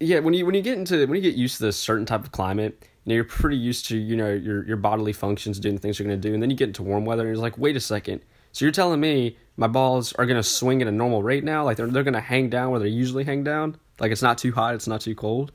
yeah, 0.03 0.19
when 0.19 0.35
you 0.35 0.45
when 0.45 0.55
you 0.55 0.63
get 0.63 0.79
into 0.79 1.07
when 1.07 1.17
you 1.17 1.23
get 1.23 1.37
used 1.37 1.59
to 1.59 1.65
this 1.65 1.77
certain 1.77 2.07
type 2.07 2.25
of 2.25 2.33
climate, 2.33 2.77
you 3.05 3.11
know, 3.11 3.15
you're 3.15 3.25
pretty 3.25 3.57
used 3.57 3.87
to 3.87 3.97
you 3.97 4.17
know 4.17 4.33
your 4.33 4.65
your 4.67 4.77
bodily 4.77 5.13
functions 5.13 5.59
doing 5.59 5.77
the 5.77 5.81
things 5.81 5.99
you're 5.99 6.07
gonna 6.07 6.17
do, 6.17 6.35
and 6.35 6.43
then 6.43 6.51
you 6.51 6.57
get 6.57 6.69
into 6.69 6.83
warm 6.83 7.05
weather, 7.05 7.23
and 7.23 7.35
you're 7.35 7.43
like, 7.43 7.57
wait 7.59 7.77
a 7.77 7.81
second. 7.81 8.21
So 8.53 8.65
you're 8.65 8.73
telling 8.73 9.01
me 9.01 9.37
my 9.57 9.67
balls 9.67 10.13
are 10.15 10.27
gonna 10.27 10.43
swing 10.43 10.83
at 10.83 10.89
a 10.89 10.93
normal 10.93 11.23
rate 11.23 11.45
now? 11.45 11.65
Like 11.65 11.77
they're 11.77 11.87
they're 11.87 12.03
gonna 12.03 12.21
hang 12.21 12.51
down 12.51 12.71
where 12.71 12.81
they 12.81 12.89
usually 12.89 13.25
hang 13.25 13.45
down? 13.45 13.77
Like 14.01 14.13
it's 14.13 14.23
not 14.23 14.39
too 14.39 14.53
hot, 14.53 14.75
it's 14.75 14.89
not 14.89 15.01
too 15.01 15.15
cold. 15.15 15.53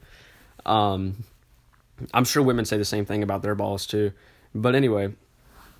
Um, 0.65 1.23
I'm 2.13 2.25
sure 2.25 2.43
women 2.43 2.65
say 2.65 2.77
the 2.77 2.85
same 2.85 3.05
thing 3.05 3.23
about 3.23 3.41
their 3.41 3.55
balls 3.55 3.85
too. 3.85 4.13
But 4.55 4.75
anyway, 4.75 5.13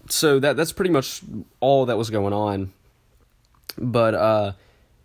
so 0.10 0.40
that 0.40 0.58
that's 0.58 0.72
pretty 0.72 0.92
much 0.92 1.22
all 1.60 1.86
that 1.86 1.98
was 1.98 2.10
going 2.10 2.34
on. 2.34 2.74
But 3.78 4.14
uh 4.14 4.52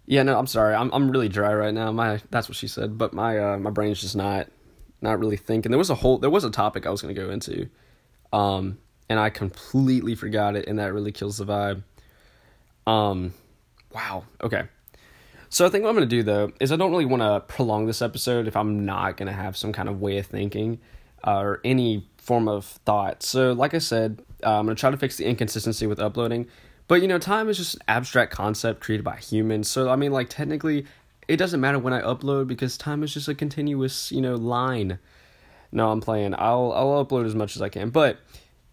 yeah, 0.07 0.23
no, 0.23 0.39
I'm 0.39 0.47
sorry. 0.47 0.75
I'm 0.75 0.91
I'm 0.93 1.11
really 1.11 1.29
dry 1.29 1.55
right 1.55 1.75
now. 1.75 1.93
My 1.93 2.21
that's 2.31 2.49
what 2.49 2.57
she 2.57 2.69
said, 2.69 2.99
but 2.99 3.13
my 3.13 3.39
uh 3.39 3.59
my 3.59 3.71
brain's 3.71 4.01
just 4.01 4.17
not 4.17 4.49
not 5.01 5.19
really 5.19 5.37
thinking. 5.37 5.71
There 5.71 5.79
was 5.79 5.91
a 5.91 5.95
whole 5.95 6.19
there 6.19 6.31
was 6.31 6.45
a 6.45 6.51
topic 6.51 6.87
I 6.87 6.91
was 6.91 7.03
going 7.03 7.15
to 7.15 7.21
go 7.21 7.31
into. 7.31 7.69
Um 8.33 8.79
and 9.09 9.19
I 9.19 9.31
completely 9.31 10.15
forgot 10.15 10.57
it 10.57 10.67
and 10.67 10.79
that 10.79 10.93
really 10.93 11.13
kills 11.13 11.39
the 11.39 11.45
vibe. 11.45 11.83
Um 12.91 13.35
wow. 13.93 14.25
Okay. 14.43 14.65
So 15.49 15.67
I 15.67 15.69
think 15.69 15.85
what 15.85 15.91
I'm 15.91 15.97
going 15.97 16.09
to 16.09 16.17
do 16.17 16.23
though 16.23 16.51
is 16.61 16.73
I 16.73 16.77
don't 16.77 16.91
really 16.91 17.05
want 17.05 17.23
to 17.23 17.41
prolong 17.41 17.87
this 17.87 18.01
episode 18.01 18.49
if 18.49 18.57
I'm 18.57 18.87
not 18.87 19.19
going 19.19 19.27
to 19.27 19.35
have 19.35 19.57
some 19.57 19.73
kind 19.73 19.89
of 19.89 20.01
way 20.01 20.17
of 20.17 20.27
thinking 20.27 20.81
uh, 21.27 21.41
or 21.41 21.61
any 21.63 22.09
form 22.17 22.49
of 22.49 22.65
thought. 22.65 23.23
So, 23.23 23.53
like 23.53 23.75
I 23.75 23.79
said, 23.79 24.23
uh, 24.43 24.59
I'm 24.59 24.65
going 24.65 24.77
to 24.77 24.81
try 24.81 24.91
to 24.91 24.97
fix 24.97 25.17
the 25.19 25.27
inconsistency 25.27 25.87
with 25.87 26.01
uploading. 26.01 26.49
But, 26.93 27.01
you 27.01 27.09
know, 27.09 27.17
time 27.17 27.49
is 27.49 27.57
just 27.57 27.77
an 27.77 27.81
abstract 27.89 28.35
concept 28.35 28.83
created 28.83 29.03
by 29.03 29.17
humans. 29.17 29.71
So, 29.71 29.89
I 29.89 29.97
mean, 29.97 30.13
like, 30.13 30.29
technically, 30.29 30.85
it 31.27 31.39
doesn't 31.39 31.59
matter 31.59 31.79
when 31.79 31.95
I 31.95 32.03
upload 32.03 32.49
because 32.49 32.77
time 32.77 33.03
is 33.03 33.15
just 33.15 33.29
a 33.29 33.35
continuous, 33.35 34.13
you 34.13 34.21
know, 34.21 34.35
line. 34.35 34.99
No, 35.73 35.91
I'm 35.91 36.03
playing. 36.03 36.35
I'll 36.35 36.71
I'll 36.75 37.03
upload 37.03 37.25
as 37.25 37.35
much 37.35 37.57
as 37.57 37.63
I 37.63 37.71
can. 37.71 37.89
But 37.89 38.19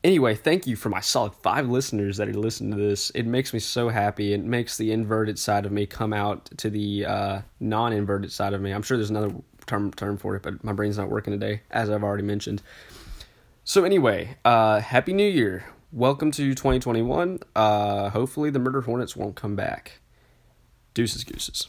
anyway, 0.03 0.35
thank 0.35 0.67
you 0.67 0.75
for 0.75 0.89
my 0.89 0.99
solid 0.99 1.33
five 1.33 1.69
listeners 1.69 2.17
that 2.17 2.27
are 2.27 2.33
listening 2.33 2.71
to 2.71 2.77
this. 2.77 3.09
It 3.11 3.25
makes 3.25 3.53
me 3.53 3.59
so 3.59 3.87
happy. 3.87 4.33
It 4.33 4.43
makes 4.43 4.75
the 4.75 4.91
inverted 4.91 5.39
side 5.39 5.65
of 5.65 5.71
me 5.71 5.85
come 5.85 6.11
out 6.11 6.49
to 6.57 6.69
the 6.69 7.05
uh, 7.05 7.41
non-inverted 7.61 8.33
side 8.33 8.51
of 8.51 8.59
me. 8.59 8.71
I'm 8.71 8.81
sure 8.81 8.97
there's 8.97 9.11
another 9.11 9.33
term 9.65 9.93
term 9.93 10.17
for 10.17 10.35
it, 10.35 10.43
but 10.43 10.61
my 10.61 10.73
brain's 10.73 10.97
not 10.97 11.09
working 11.09 11.31
today, 11.31 11.61
as 11.71 11.89
I've 11.89 12.03
already 12.03 12.23
mentioned. 12.23 12.63
So 13.63 13.85
anyway, 13.85 14.35
uh, 14.43 14.81
happy 14.81 15.13
New 15.13 15.29
Year. 15.29 15.63
Welcome 15.91 16.29
to 16.33 16.53
2021. 16.53 17.39
Uh, 17.55 18.11
hopefully 18.11 18.51
the 18.51 18.59
murder 18.59 18.81
hornets 18.81 19.15
won't 19.15 19.35
come 19.35 19.55
back. 19.55 20.01
Deuces 20.93 21.23
gooses. 21.23 21.67